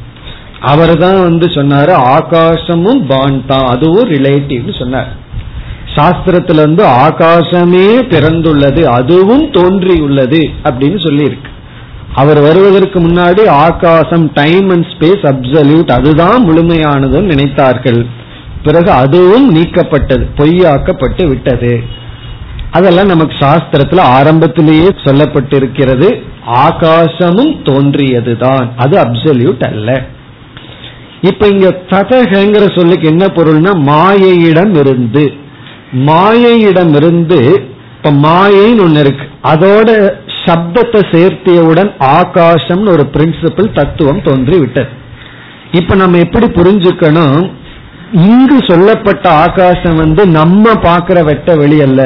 [0.60, 3.66] அவர் தான் வந்து சொன்னாரு ஆகாசமும் பான் தான்.
[3.66, 5.10] அதுவும் ரிலேட்டிவ்னு சொன்னார்.
[5.96, 11.50] சாஸ்திரத்துல வந்து ஆகாசமே பிறந்துள்ளது அதுவும் தோன்றியுள்ளது அப்படின்னு சொல்லி இருக்கு
[12.16, 18.06] அவர் வருவதற்கு முன்னாடி ஆகாசம் டைம் அண்ட் ஸ்பேஸ் அப்சல்யூட் அதுதான் முழுமையானதுன்னு நினைத்தார்கள்.
[18.64, 21.74] பிறகு அதுவும் நீக்கப்பட்டது பொய்யாக்கப்பட்டு விட்டது.
[22.74, 26.10] அதெல்லாம் நமக்கு சாஸ்திரத்துல ஆரம்பத்திலேயே சொல்லப்பட்டிருக்கிறது.
[26.66, 28.66] ஆகாசமும் தோன்றியதுதான்.
[28.76, 29.90] அது அப்சல்யூட் அல்ல.
[31.22, 35.26] இப்ப இங்க ததகங்கிற சொல்லுக்கு என்ன பொருள்னா மாயையிடம் இருந்து.
[36.08, 37.40] மாயையிடம் இருந்து
[37.96, 39.26] இப்ப மாயைன்னு ஒண்ணு இருக்கு.
[39.52, 39.90] அதோட
[40.46, 44.92] சப்தத்தை சேர்த்தியவுடன் ஆகாசம்னு ஒரு பிரின்சிபிள் தத்துவம் தோன்றி விட்டது
[45.72, 47.38] இப்ப நம்ம எப்படி புரிஞ்சுக்கணும்?
[48.28, 52.02] இங்கு சொல்லப்பட்ட ஆகாசம் வந்து நம்ம பாக்குற வெட்ட வெளி அல்ல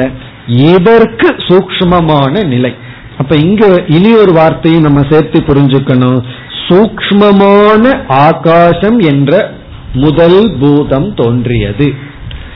[0.48, 2.74] இதற்கு சூக்மமான நிலை.
[3.18, 6.24] அப்ப இங்க இனி ஒரு வார்த்தையும் நம்ம சேர்த்து புரிஞ்சுக்கணும்.
[6.68, 9.50] சூக்மமான ஆகாசம் என்ற
[9.92, 11.94] முதல் பூதம் தோன்றியது.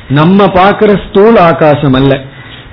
[0.08, 2.20] நம்ம பார்க்கிற ஸ்தூல் ஆகாசம் அல்ல.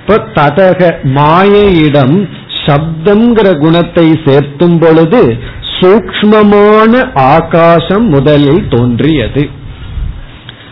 [0.00, 2.28] இப்ப ததக மாயையிடம்
[2.66, 5.38] சப்தம்ங்கிற குணத்தை சேர்த்தும் பொழுது
[5.80, 9.48] சூக்மமான ஆகாசம் முதலில் தோன்றியது.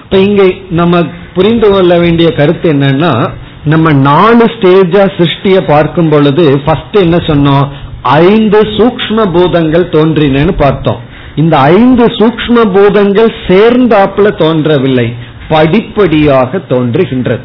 [0.02, 1.02] இப்ப இங்க நம்ம
[1.34, 3.30] புரிந்து கொள்ள வேண்டிய கருத்து என்னன்னா
[3.64, 7.68] நம்ம நாலு ஸ்டேஜா சிருஷ்டிய பார்க்கும் பொழுது ஃபர்ஸ்ட் என்ன சொன்னோம்?
[8.02, 11.00] ஐந்து சூக்ம பூதங்கள் தோன்றினு பார்த்தோம்.
[11.34, 15.14] இந்த ஐந்து சூக்ம பூதங்கள் சேர்ந்தாப்புல தோன்றவில்லை.
[15.48, 17.40] படிப்படியாக தோன்றுகின்றது.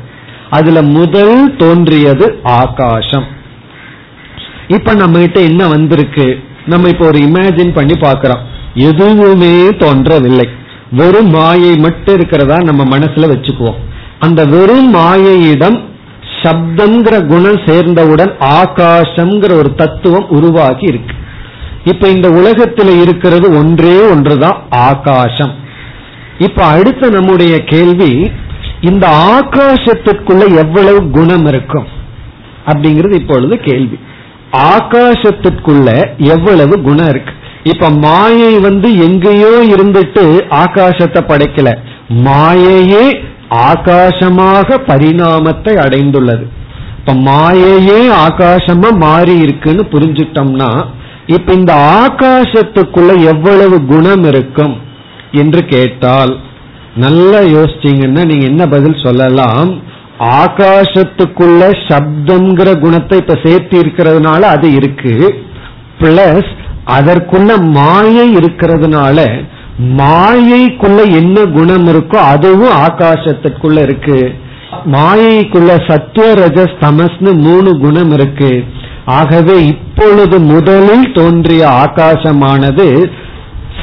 [0.49, 3.25] அதுல முதல் தோன்றியது ஆகாசம்.
[4.67, 6.39] இப்ப நம்ம கிட்ட என்ன வந்திருக்கு?
[6.65, 8.39] நம்ம இப்ப ஒரு இமேஜின் பண்ணி பாக்கிறோம்
[8.73, 10.49] எதுவுமே தோன்றவில்லை.
[10.91, 13.75] வெறும் மாயை மட்டும் இருக்கிறதா நம்ம மனசுல வச்சுக்குவோம்.
[14.19, 15.91] அந்த வெறும் மாயையிடம்
[16.43, 21.15] சப்தங்கிற குணம் சேர்ந்தவுடன் ஆகாசம்ங்கிற ஒரு தத்துவம் உருவாகி இருக்கு.
[21.83, 25.53] இப்ப இந்த உலகத்தில் இருக்கிறது ஒன்றே ஒன்றுதான் ஆகாசம்.
[26.37, 28.31] இப்ப அடுத்த நம்முடைய கேள்வி
[28.81, 31.87] இந்த ஆகாசத்திற்குள்ள எவ்வளவு குணம் இருக்கும்?
[32.65, 33.99] அப்படிங்கிறது இப்பொழுது கேள்வி.
[34.57, 37.33] ஆகாசத்திற்குள்ள எவ்வளவு குணம் இருக்கு?
[37.63, 41.77] இப்ப மாயை வந்து எங்கேயோ இருந்துட்டு ஆகாசத்தை படைக்கல.
[42.09, 43.23] மாயையே
[43.61, 46.45] ஆகாசமாக பரிணாமத்தை அடைந்துள்ளது.
[46.99, 50.69] இப்ப மாயையே ஆகாசமா மாறி இருக்குன்னு புரிஞ்சுட்டோம்னா
[51.27, 54.75] இப்ப இந்த ஆகாசத்துக்குள்ள எவ்வளவு குணம் இருக்கும்
[55.31, 56.33] என்று கேட்டால்
[56.95, 59.69] நல்லா யோசிச்சீங்கன்னா நீங்க என்ன பதில் சொல்லலாம்?
[60.39, 65.13] ஆகாசத்துக்குள்ள சப்தம்ங்கிற குணத்தை இப்ப சேர்த்து இருக்கிறதுனால அது இருக்கு
[66.01, 66.51] பிளஸ்
[66.87, 69.17] அதற்குள்ள மாயை இருக்கிறதுனால
[69.79, 74.33] மாயைக்குள்ள என்ன குணம் இருக்கோ அதுவும் ஆகாசத்துக்குள்ள இருக்கு.
[74.85, 78.63] மாயைக்குள்ள சத்துவ ரஜஸ் தமஸ்னு மூணு குணம் இருக்கு.
[79.05, 83.11] ஆகவே இப்பொழுது முதலில் தோன்றிய ஆகாசமானது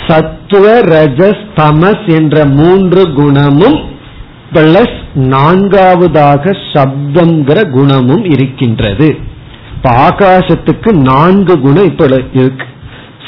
[0.09, 3.79] சத்துவ ரஜஸ் தமஸ் என்ற மூன்று குணமும்
[4.53, 9.19] பிளஸ் நான்காவதாக சப்தம்ங்கிற குணமும் இருக்கின்றது.
[9.77, 12.70] இப்ப ஆகாசத்துக்கு நான்கு குணம் இப்ப இருக்கு.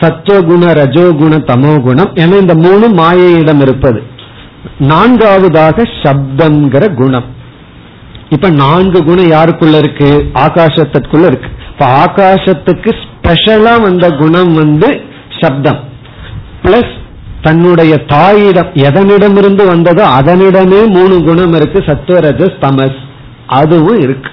[0.02, 4.02] சத்துவகுண ரஜோகுண தமோ குணம் என இந்த மூணு மாயையிடம் இருப்பது.
[4.78, 7.24] நான்காவதாக சப்தம்ங்கிற குணம்.
[8.28, 10.30] இப்ப நான்கு குணம் யாருக்குள்ள இருக்கு?
[10.34, 11.48] ஆகாசத்திற்குள்ள இருக்கு.
[11.72, 15.00] இப்ப ஆகாசத்துக்கு ஸ்பெஷலா வந்த குணம் வந்து
[15.40, 15.78] சப்தம்.
[16.62, 16.92] பிளஸ்
[17.42, 21.78] தன்னுடைய தாயிடம் எதனிடமிருந்து வந்ததோ அதனிடமே மூணு குணம் இருக்கு.
[21.78, 23.00] சத்துவரஜஸ் தமஸ்.
[23.46, 24.30] அதுவும் இருக்கு.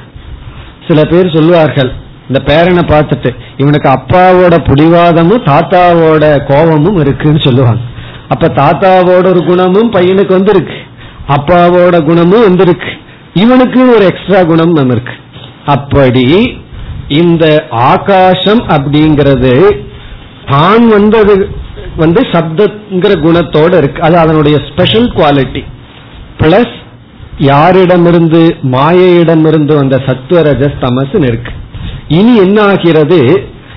[0.88, 1.99] சில பேர் சொல்லுவார்கள்
[2.30, 3.30] இந்த பேரனை பார்த்துட்டு
[3.62, 7.84] இவனுக்கு அப்பாவோட புடிவாதமும் தாத்தாவோட கோபமும் இருக்குன்னு சொல்லுவாங்க.
[8.34, 10.78] அப்ப தாத்தாவோட ஒரு குணமும் பையனுக்கு வந்திருக்கு.
[11.36, 12.92] அப்பாவோட குணமும் வந்திருக்கு.
[13.44, 15.16] இவனுக்கு ஒரு எக்ஸ்ட்ரா குணம் நம்ம இருக்கு
[15.76, 16.26] அப்படி
[17.22, 17.46] இந்த
[17.92, 19.54] ஆகாசம் அப்படிங்கிறது
[20.52, 21.36] தான் வந்தது
[22.02, 24.00] வந்து சப்தங்கிற குணத்தோட இருக்கு.
[24.08, 25.64] அது அதனுடைய ஸ்பெஷல் குவாலிட்டி
[26.42, 26.76] பிளஸ்
[27.52, 28.42] யாரிடமிருந்து
[28.76, 31.54] மாயையிடமிருந்து வந்த சத்துவ ரஜஸ் தமஸ் இருக்கு.
[32.10, 33.20] இனி என்ன ஆகிறது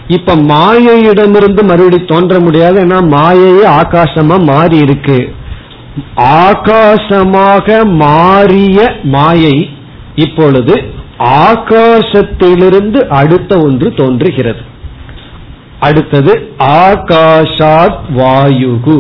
[0.07, 2.87] இப்ப மாயையிடமிருந்து மறுபடி தோன்ற முடியாது.
[2.87, 5.35] ஏன்னா மாயையே ஆகாசமா மாறி இருக்கு.
[6.17, 9.71] ஆகாசமாக மாறிய மாயை
[10.15, 10.75] இப்பொழுது
[11.19, 14.61] ஆகாசத்திலிருந்து அடுத்த ஒன்று தோன்றுகிறது.
[15.81, 18.99] அடுத்தது ஆகாஷாத் வாயுகு.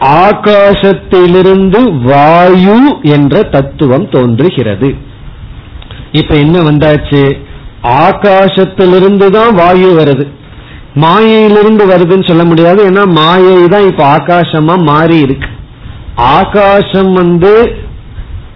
[0.00, 4.94] ஆகாசத்திலிருந்து வாயு என்ற தத்துவம் தோன்றுகிறது.
[6.12, 7.22] இப்ப என்ன வந்தாச்சு?
[7.84, 10.28] ஆகாசத்திலிருந்து தான் வாயு வருது.
[10.94, 12.90] மாயையிலிருந்து வருதுன்னு சொல்ல முடியாது.
[12.90, 15.48] ஏன்னா மாயை தான் இப்ப ஆகாசமா மாறி இருக்கு.
[16.14, 17.76] ஆகாசம் வந்து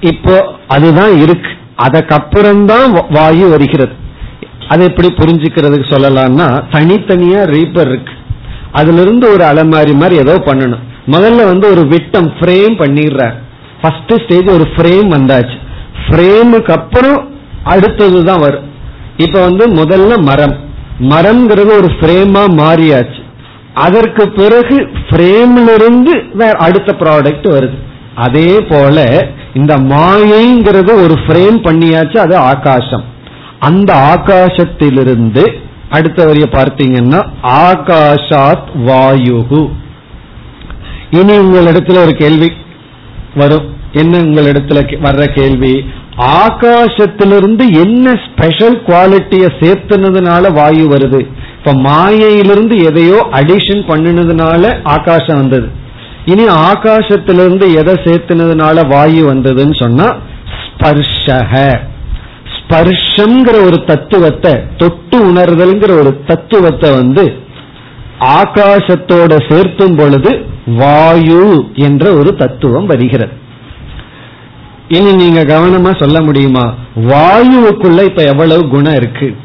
[0.00, 1.50] இப்போ அதுதான் இருக்கு.
[1.82, 3.92] அதற்கப்புறம்தான் வாயு வருகிறது.
[4.68, 8.12] அதை எப்படி புரிஞ்சுக்கிறதுக்கு சொல்லலாம்னா தனித்தனியா ரீப்பர் இருக்கு.
[8.72, 10.84] அதுல இருந்து ஒரு அலமாரி மாதிரி ஏதோ பண்ணணும்.
[11.06, 13.36] முதல்ல வந்து ஒரு விட்டம் ஃப்ரேம் பண்ணிடுறார்.
[13.80, 15.58] ஃபர்ஸ்ட் ஸ்டேஜ் ஒரு ஃப்ரேம் வந்தாச்சு.
[16.06, 17.30] ஃப்ரேமுக்கு அப்புறம்
[17.64, 18.76] அடுத்தது தான் வரும்.
[19.18, 20.56] இப்ப வந்து முதல்ல மரம்.
[21.00, 23.22] மரம்ங்கிறது ஒரு ஃப்ரேமா மாறியாச்சு.
[23.74, 24.76] அதற்கு பிறகு
[25.08, 27.78] ஃப்ரேம்ல இருந்து வேற அடுத்த ப்ராடக்ட் வருது.
[28.14, 33.04] அதே போல இந்த மாயைங்கிறது ஒரு ஃப்ரேம் பண்ணியாச்சு அது ஆகாசம்.
[33.58, 35.44] அந்த ஆகாசத்திலிருந்து
[35.90, 39.62] அடுத்த வரிய பார்த்தீங்கன்னா ஆகாஷாத் வாயுகு
[41.10, 42.52] இனி உங்களிடத்துல ஒரு கேள்வி
[43.34, 43.66] வரும்.
[43.92, 45.74] என்ன உங்களிடத்துல வர்ற கேள்வி?
[46.18, 51.20] ஆகாசத்திலிருந்து என்ன ஸ்பெஷல் குவாலிட்டிய சேர்த்துனதுனால வாயு வருது?
[51.58, 55.68] இப்ப மாயையிலிருந்து எதையோ அடிஷன் பண்ணினதுனால ஆகாசம் வந்தது.
[56.24, 60.16] இனி ஆகாசத்திலிருந்து எதை சேர்த்துனதுனால வாயு வந்ததுன்னு சொன்னா
[60.62, 61.80] ஸ்பர்ஷக.
[62.56, 67.32] ஸ்பர்ஷம்ங்கிற ஒரு தத்துவத்தை தொட்டு உணர்தல்ங்கிற ஒரு தத்துவத்தை வந்து
[68.20, 70.44] ஆகாசத்தோட சேர்த்தும் பொழுது
[70.76, 73.37] வாயு என்ற ஒரு தத்துவம் வருகிறது.
[74.88, 76.74] இனி நீங்க கவனமா சொல்ல முடியுமா?
[76.96, 79.36] வாயுவுக்குள்ள இப்ப எவ்வளவு குணம் இருக்கு?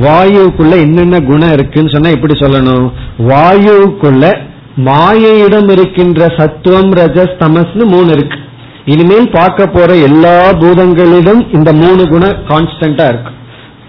[0.00, 2.92] வாயுக்குள்ள என்னென்ன குணம் இருக்குன்னு சொன்னா எப்படி சொல்லணும்.
[3.18, 4.36] வாயுக்குள்ள
[4.84, 8.38] மாயையிடம் இருக்கின்ற சத்துவம் ரஜஸ் தமஸ்னு மூணு இருக்கு.
[8.84, 13.32] இனிமேல் பார்க்க போற எல்லா பூதங்களிலும் இந்த மூணு குணம் கான்ஸ்டன்டா இருக்கு.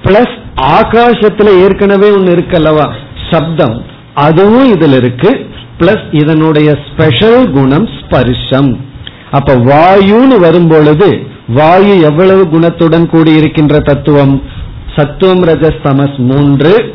[0.03, 2.93] பிளஸ் ஆகாசத்துல ஏற்கனவே ஒன்னு இருக்கு அல்லவா?
[3.31, 3.85] சப்தம்.
[4.13, 5.49] அதுவும் இதுல இருக்கு.
[5.79, 8.88] பிளஸ் இதனுடைய ஸ்பெஷல் குணம் ஸ்பர்ஷம்.
[9.31, 14.43] அப்ப வாயுன்னு வரும் பொழுது வாயு எவ்வளவு குணத்துடன் கூடி இருக்கின்ற தத்துவம்?
[14.95, 16.93] சத்துவம் ரஜஸ் தமஸ் மூன்று.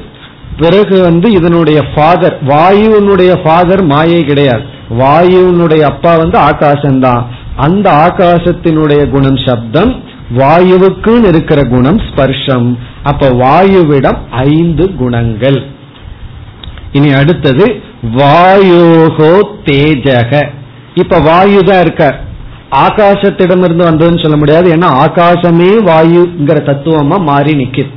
[0.57, 4.62] பிறகு வந்து இதனுடைய ஃபாதர் வாயுனுடைய ஃபாதர் மாயை கிடையாது.
[4.91, 7.22] வாயுனுடைய அப்பா வந்து ஆகாசம்தான்.
[7.57, 10.03] அந்த ஆகாசத்தினுடைய குணம் சப்தம்
[10.37, 12.78] வாயுவுக்குன்னு இருக்கிற குணம் ஸ்பர்ஷம்.
[13.03, 15.66] அப்ப வாயுவிடம் ஐந்து குணங்கள்.
[16.93, 17.80] இனி அடுத்தது
[18.16, 20.49] வாயோகோ தேஜக.
[20.95, 22.21] இப்ப வாயு தான் இருக்க.
[22.71, 24.73] ஆகாசத்திடமிருந்து வந்ததுன்னு சொல்ல முடியாது.
[24.73, 27.91] ஏன்னா ஆகாசமே வாயுங்கிற தத்துவமா மாறி நிக்குது.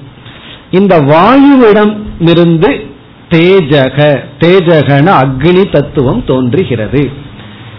[0.72, 2.96] இந்த வாயுவிடம் இருந்து
[3.30, 7.10] தேஜக தேஜகன அக்னி தத்துவம் தோன்றுகிறது.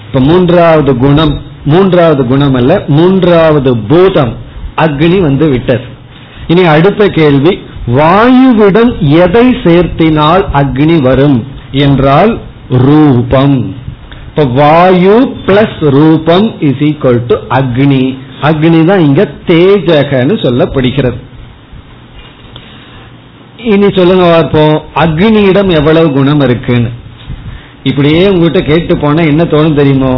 [0.07, 4.37] இப்ப மூன்றாவது குணம் மூன்றாவது குணம் அல்ல மூன்றாவது பூதம்
[4.77, 5.85] அக்னி வந்து விட்டது.
[6.47, 11.47] இனி அடுத்த கேள்வி வாயுவிடம் எதை சேர்த்தினால் அக்னி வரும்?
[11.73, 12.41] என்றால்
[12.71, 13.78] ரூபம்.
[14.39, 15.15] இப்ப வாயு
[15.47, 18.05] பிளஸ் ரூபம் இஸ் ஈக்வல் டு அக்னி.
[18.49, 21.19] அக்னி தான் இங்க தேஜகன்னு சொல்லப்படுகிறது.
[23.73, 24.77] இனி சொல்லுங்க பார்ப்போம்.
[25.05, 26.91] அக்னியிடம் எவ்வளவு குணம் இருக்குன்னு.
[27.91, 30.13] இப்படியே உங்ககிட்ட கேட்டு போனா என்ன தோணும் தெரியுமோ?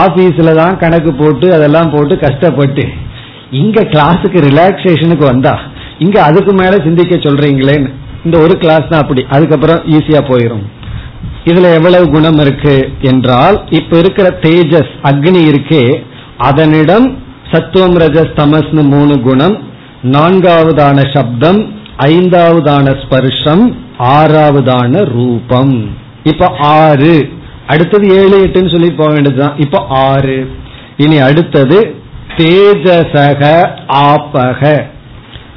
[0.00, 2.86] ஆபீஸ்ல தான் கணக்கு போட்டு அதெல்லாம் போட்டு கஷ்டப்பட்டு
[3.62, 5.54] இங்க கிளாஸுக்கு ரிலாக்ஸேஷனுக்கு வந்தா
[6.06, 7.92] இங்க அதுக்கு மேல சிந்திக்க சொல்றீங்களேன்னு.
[8.24, 9.24] இந்த ஒரு கிளாஸ் தான் அப்படி.
[9.36, 10.66] அதுக்கப்புறம் ஈஸியா போயிடும்
[11.44, 16.04] இதுல எவ்வளவு குணம் இருக்கு என்றால் இப்ப இருக்கிற தேஜஸ் அக்னி இருக்கே
[16.38, 19.68] அதனிடம் சத்துவம் ரஜஸ் தமஸ்னு மூணு குணம்
[20.02, 25.96] நான்காவதான சப்தம் ஐந்தாவதான ஸ்பர்ஷம் ஆறாவதான ரூபம்.
[26.24, 27.28] இப்ப ஆறு.
[27.66, 29.58] அடுத்தது ஏழு எட்டுன்னு சொல்லி போக வேண்டியதுதான்.
[29.58, 30.50] இப்ப ஆறு.
[30.96, 31.94] இனி அடுத்தது
[32.36, 34.82] தேஜசக ஆப்பக.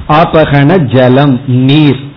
[0.08, 2.12] ஆப்பகன ஜலம் நீர்.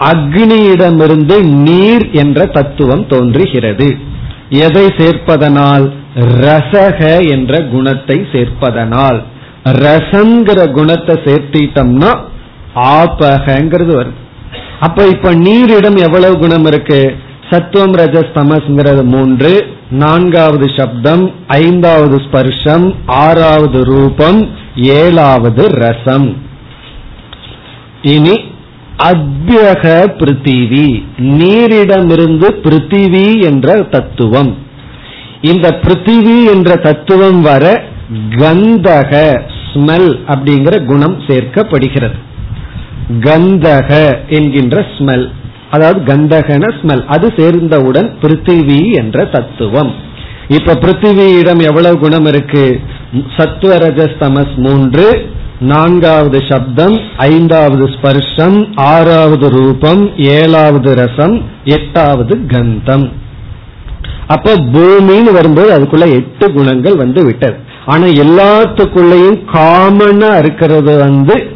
[0.00, 3.96] அக்னியிடமிருந்து நீர் என்ற தத்துவம் தோன்றுகிறது.
[4.48, 5.92] எதை சேர்ப்பதனால்?
[6.14, 9.22] ரசக என்ற குணத்தை சேர்ப்பதனால்.
[9.64, 12.10] ரசங்கிற குணத்தை சேர்த்திட்டோம்னா
[12.74, 14.18] ஆபகங்கிறது வருது
[14.80, 17.16] அப்ப இப்ப நீரிடம் எவ்வளவு குணம் இருக்கு?
[17.50, 19.66] சத்துவம் ரஜஸ் தமஸ்ங்கிறது மூன்று.
[19.90, 26.36] நான்காவது சப்தம் ஐந்தாவது ஸ்பர்ஷம் ஆறாவது ரூபம் ஏழாவது ரசம்.
[28.02, 28.34] இனி
[29.08, 29.84] அத்தியக
[30.18, 30.86] பிருத்திவி
[31.18, 34.56] நீரிடமிருந்து பிருத்திவி என்ற தத்துவம்.
[35.40, 37.82] இந்த பிருத்திவி என்ற தத்துவம் வர
[38.30, 39.12] கந்தக
[39.70, 42.18] ஸ்மெல் அப்படிங்கிற குணம் சேர்க்கப்படுகிறது.
[43.20, 43.90] கந்தக
[44.28, 45.26] என்கின்ற ஸ்மெல்
[45.70, 49.92] அதாவது கந்தகன ஸ்மெல் அது சேர்ந்தவுடன் பிருத்திவி என்ற தத்துவம்.
[50.48, 52.80] இப்ப பிருத்திவியிடம் எவ்வளவு குணம் இருக்கு?
[53.36, 55.06] சத்வரஜஸ்தமஸ் மூன்று
[55.60, 63.12] நான்காவது சப்தம் ஐந்தாவது ஸ்பர்ஷம் ஆறாவது ரூபம் ஏழாவது ரசம் எட்டாவது கந்தம்.
[64.26, 67.56] அப்ப பூமின்னு வரும்போது அதுக்குள்ள எட்டு குணங்கள் வந்து விட்டது.
[67.84, 71.46] ஆனா எல்லாத்துக்குள்ளேயும் காமனா இருக்கிறது வந்து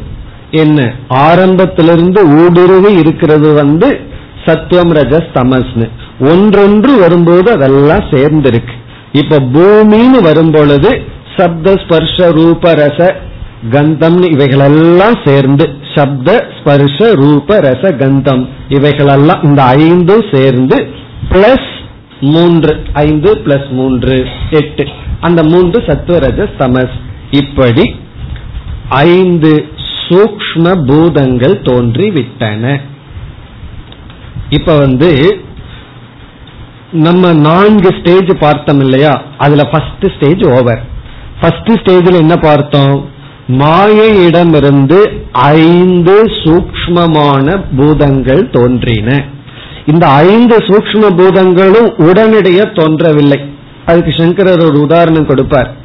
[0.51, 0.93] என்ன?
[1.07, 3.99] ஆரம்பத்திலிருந்து ஊடுருவி இருக்கிறது வந்து
[4.45, 5.89] சத்துவம் ரஜஸ் தமஸ்னு.
[6.19, 8.75] ஒன்றொன்று வரும்போது அதெல்லாம் சேர்ந்திருக்கு.
[9.11, 11.01] இப்ப பூமின்னு வரும் பொழுது
[11.37, 13.15] சப்த ஸ்பர்ஷ ரூப ரச
[13.71, 18.47] கந்தம்னு இவைகளெல்லாம் சேர்ந்து சப்த ஸ்பர்ஷ ரூப ரச கந்தம்.
[18.69, 20.87] இவைகளெல்லாம் இந்த ஐந்தும் சேர்ந்து
[21.29, 21.69] பிளஸ்
[22.19, 22.83] மூன்று.
[22.93, 24.85] ஐந்து பிளஸ் மூன்று எட்டு.
[25.19, 26.97] அந்த மூன்று சத்துவரஜ தமஸ்.
[27.31, 27.95] இப்படி
[28.89, 29.65] ஐந்து
[30.07, 32.79] சூக்ம பூதங்கள் தோன்றி விட்டன
[34.49, 35.39] இப்ப வந்து
[36.91, 39.21] நம்ம நான்கு ஸ்டேஜ் பார்த்தோம் இல்லையா?
[39.37, 40.83] அதுல ஃபர்ஸ்ட் ஸ்டேஜ் ஓவர்
[41.41, 43.09] ஃபர்ஸ்ட் ஸ்டேஜில் என்ன பார்த்தோம்?
[43.47, 49.23] மாயையிடமிருந்து ஐந்து சூக்மமான பூதங்கள் தோன்றின.
[49.85, 53.41] இந்த ஐந்து சூக்ம பூதங்களும் உடனடியே தோன்றவில்லை.
[53.85, 55.75] அதுக்கு சங்கரர் ஒரு உதாரணம் கொடுப்பார்.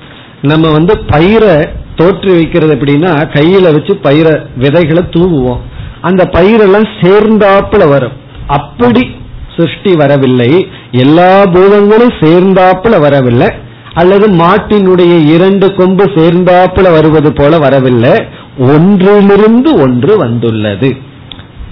[0.42, 5.60] நம்ம வந்து பயிரை தோற்று வைக்கிறது எப்படின்னா கையில வச்சு பயிரை விதைகளை தூவுவோம்.
[6.00, 8.12] அந்த பயிரெல்லாம் சேர்ந்தாப்புல வரும்.
[8.46, 9.10] அப்படி
[9.56, 10.68] சிருஷ்டி வரவில்லை.
[10.92, 13.68] எல்லா பூதங்களும் சேர்ந்தாப்புல வரவில்லை.
[13.94, 18.24] அல்லது மாட்டினுடைய இரண்டு கொம்பு சேர்ந்தாப்புல வருவது போல வரவில்லை.
[18.58, 20.96] ஒன்றிலிருந்து ஒன்று வந்துள்ளது.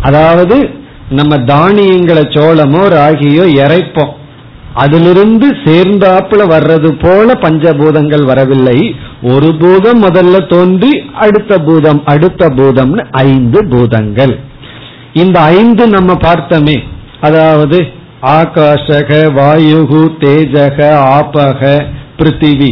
[0.01, 0.71] அதாவது
[1.11, 4.15] நம்ம தானியங்களை சோளமோ ராகியோ இறைப்போம்.
[4.75, 8.95] அதிலிருந்து சேர்ந்தாப்புல வர்றது போல பஞ்சபூதங்கள் வரவில்லை.
[9.23, 14.39] ஒரு பூதம் முதல்ல தோன்றி அடுத்த பூதம் அடுத்த பூதம்னு ஐந்து பூதங்கள்.
[15.13, 16.79] இந்த ஐந்து நம்ம பார்த்தோமே.
[17.21, 17.79] அதாவது
[18.23, 20.79] ஆகாஷக வாயுகு தேஜக
[21.19, 21.87] ஆபக
[22.19, 22.71] பிருத்திவி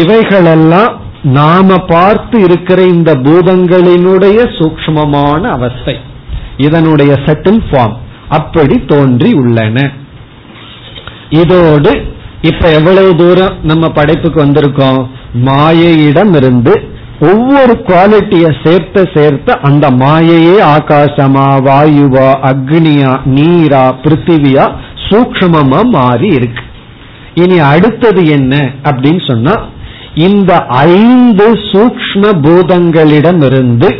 [0.00, 0.92] இவைகளெல்லாம்
[1.22, 5.94] நாம பார்த்து இருக்கிற இந்த பூதங்களினுடைய சூக்மமான அவஸ்தை.
[6.56, 7.96] இதனுடைய செட்டில் ஃபார்ம்
[8.28, 9.78] அப்படி தோன்றி உள்ளன.
[11.30, 11.92] இதோடு
[12.42, 15.00] இப்ப எவ்வளவு தூரம் நம்ம படைப்புக்கு வந்திருக்கோம்?
[15.46, 16.74] மாயையிடம் இருந்து
[17.20, 24.66] ஒவ்வொரு குவாலிட்டிய சேர்த்து சேர்த்த அந்த மாயையே ஆகாசமா வாயுவா அக்னியா நீரா பிருத்திவியா
[25.08, 26.62] சூக்மமா மாறி இருக்கு.
[27.42, 29.54] இனி அடுத்தது என்ன அப்படின்னு சொன்னா
[30.14, 33.90] இந்த ஐந்து சூக்ம பூதங்களிடமிருந்து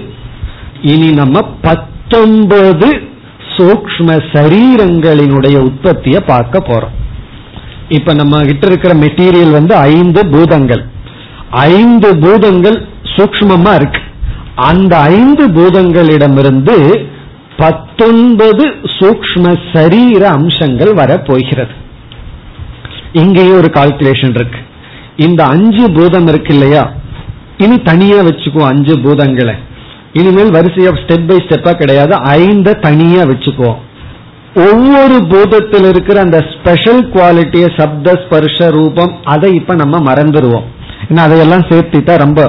[0.92, 2.88] இனி நம்ம பத்தொன்பது
[3.56, 6.94] சூக்ம சரீரங்களினுடைய உற்பத்தியை பார்க்க போறோம்.
[7.88, 10.82] இப்ப நம்ம கிட்ட இருக்கிற மெட்டீரியல் வந்து ஐந்து பூதங்கள்.
[11.50, 12.78] ஐந்து பூதங்கள்
[13.14, 14.02] சூக்மமா இருக்கு.
[14.70, 16.76] அந்த ஐந்து பூதங்களிடமிருந்து
[17.56, 18.66] பத்தொன்பது
[18.98, 21.74] சூக்ம சரீர அம்சங்கள் வரப்போகிறது.
[23.22, 24.60] இங்கேயும் ஒரு கால்குலேஷன் இருக்கு.
[25.26, 26.84] இந்த அஞ்சு பூதம் இருக்கு இல்லையா?
[27.64, 29.56] இனி தனியா வச்சுக்குவோம் அஞ்சு பூதங்களை.
[30.20, 32.14] இனிமேல் வரிசையா ஸ்டெப் பை ஸ்டெப்பா கிடையாது.
[32.38, 33.80] ஐந்த தனியா வச்சுக்குவோம்.
[34.66, 40.68] ஒவ்வொரு பூதத்தில் இருக்கிற அந்த ஸ்பெஷல் குவாலிட்டிய சப்த ஸ்பர்ஷ ரூபம் அதை இப்ப நம்ம மறந்துடுவோம்
[41.08, 42.40] ஏன்னா அதையெல்லாம் சேர்த்துட்டா ரொம்ப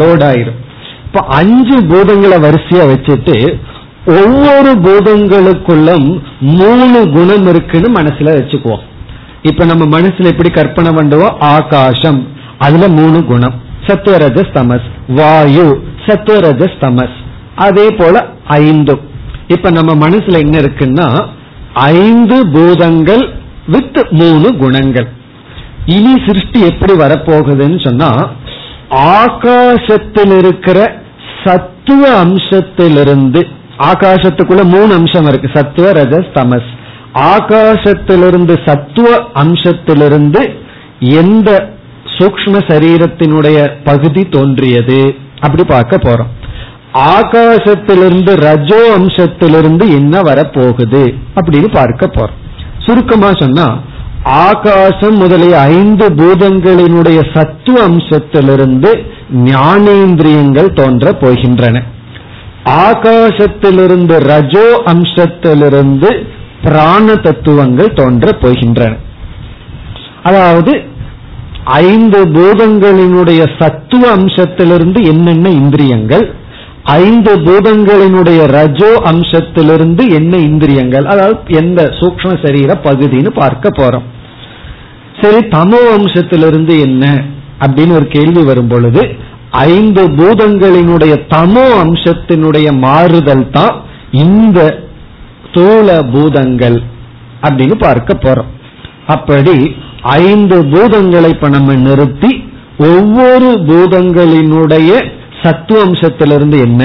[0.00, 0.58] லோட் ஆயிரும்.
[1.06, 3.36] இப்ப அஞ்சு பூதங்களை வரிசையா வச்சுட்டு
[4.18, 6.08] ஒவ்வொரு பூதங்களுக்குள்ளும்
[6.58, 8.84] மூணு குணம் இருக்குன்னு மனசுல வச்சுக்குவோம்.
[9.50, 12.20] இப்ப நம்ம மனசுல எப்படி கற்பனை பண்ணுவோம் ஆகாசம்
[12.66, 13.56] அதுல மூணு குணம்.
[13.86, 14.86] சத்வரஜஸ் ஸ்தமஸ்
[15.18, 15.66] வாயு
[16.06, 17.16] சத்வரஜஸ் ஸ்தமஸ்
[17.66, 18.14] அதே போல
[18.60, 18.94] ஐந்து
[19.54, 21.08] இப்ப நம்ம மனசுல என்ன இருக்குன்னா
[21.90, 23.24] ஐந்து பூதங்கள்
[23.74, 25.08] வித் மூணு குணங்கள்.
[25.96, 28.10] இனி சிருஷ்டி எப்படி வரப்போகுதுன்னு சொன்னா
[29.16, 30.78] ஆகாசத்தில் இருக்கிற
[31.44, 33.42] சத்துவ அம்சத்திலிருந்து
[33.90, 35.48] ஆகாசத்துக்குள்ள மூணு அம்சம் இருக்கு.
[35.58, 36.70] சத்துவ ரஜஸ் தமஸ்
[37.20, 40.54] ஆகாசத்திலிருந்து சத்துவ அம்சத்திலிருந்து
[40.98, 41.68] எந்த
[42.18, 45.14] சூக்ம சரீரத்தினுடைய பகுதி தோன்றியது?
[45.40, 46.32] அப்படி பார்க்க போறோம்.
[46.94, 51.14] ஆகாசத்திலிருந்து ரஜோ அம்சத்திலிருந்து என்ன வரப்போகுது?
[51.34, 52.36] அப்படின்னு பார்க்க போறோம்.
[52.78, 53.78] சுருக்கமா சொன்னா
[54.22, 59.06] ஆகாசம் முதலிய ஐந்து பூதங்களினுடைய சத்துவ அம்சத்திலிருந்து
[59.44, 61.82] ஞானேந்திரியங்கள் தோன்ற போகின்றன.
[62.64, 66.26] ஆகாசத்திலிருந்து ரஜோ அம்சத்திலிருந்து
[66.66, 68.92] பிராண தத்துவங்கள் தோன்ற போகின்றன.
[70.28, 70.72] அதாவது
[71.88, 76.24] ஐந்து பூதங்களினுடைய சத்துவ அம்சத்திலிருந்து என்னென்ன இந்திரியங்கள்
[77.00, 84.06] ஐந்து பூதங்களினுடைய ரஜோ அம்சத்திலிருந்து என்ன இந்திரியங்கள் அதாவது எந்த சூக்ம சரீர பகுதின்னு பார்க்க போறோம்.
[85.20, 87.04] சரி தமோ அம்சத்திலிருந்து என்ன
[87.64, 89.02] அப்படின்னு ஒரு கேள்வி வரும் பொழுது
[89.74, 93.76] ஐந்து பூதங்களினுடைய தமோ அம்சத்தினுடைய மாறுதல் தான்
[94.24, 94.58] இந்த
[95.46, 96.78] ஸ்தூல பூதங்கள்
[97.46, 98.50] அப்படின்னு பார்க்க போறோம்.
[99.14, 99.56] அப்படி
[100.02, 102.30] ஐந்து பூதங்களை இப்ப நம்ம நிறுத்தி
[102.90, 104.90] ஒவ்வொரு பூதங்களினுடைய
[105.42, 106.82] சத்துவ அம்சத்திலிருந்து என்ன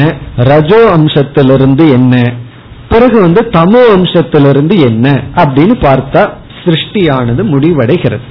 [0.49, 2.16] ரஜோ அம்சத்திலிருந்து என்ன
[2.91, 5.07] பிறகு வந்து தமோ அம்சத்திலிருந்து என்ன
[5.41, 6.22] அப்படின்னு பார்த்தா
[6.64, 8.26] சிருஷ்டியானது முடிவடைகிறது.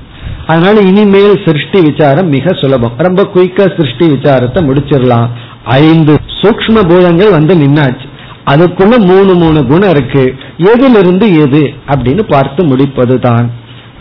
[0.46, 2.94] அதனால இனிமேல் சிருஷ்டி விசாரம் மிக சுலபம்.
[3.06, 5.28] ரொம்ப குயிக்கா சிருஷ்டி விசாரத்தை முடிச்சிடலாம்.
[5.64, 8.06] ஐந்து சூக்ம பூதங்கள் வந்து நின்னாச்சு.
[8.51, 10.23] அதுக்குள்ள மூணு மூணு குணம் இருக்கு
[10.71, 13.47] எதிலிருந்து எது அப்படின்னு பார்த்து முடிப்பதுதான்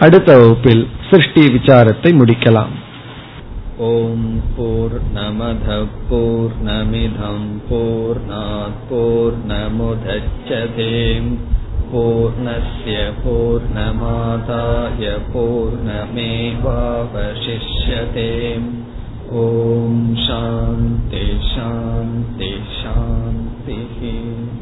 [0.00, 2.72] அடுத்த வகுப்பில் சிருஷ்டி விசாரத்தை முடிக்கலாம்
[3.76, 4.18] ॐ
[4.56, 10.92] पूर्णमधः पूर्णमिधं पूर्णात् पूर्णमुदच्छते
[11.90, 15.04] पूर्णस्य पूर्णमादाय
[15.34, 18.30] पूर्णमेवावशिष्यते
[19.40, 24.58] ॐ शान्ति शान्ति शान्तिः نفسه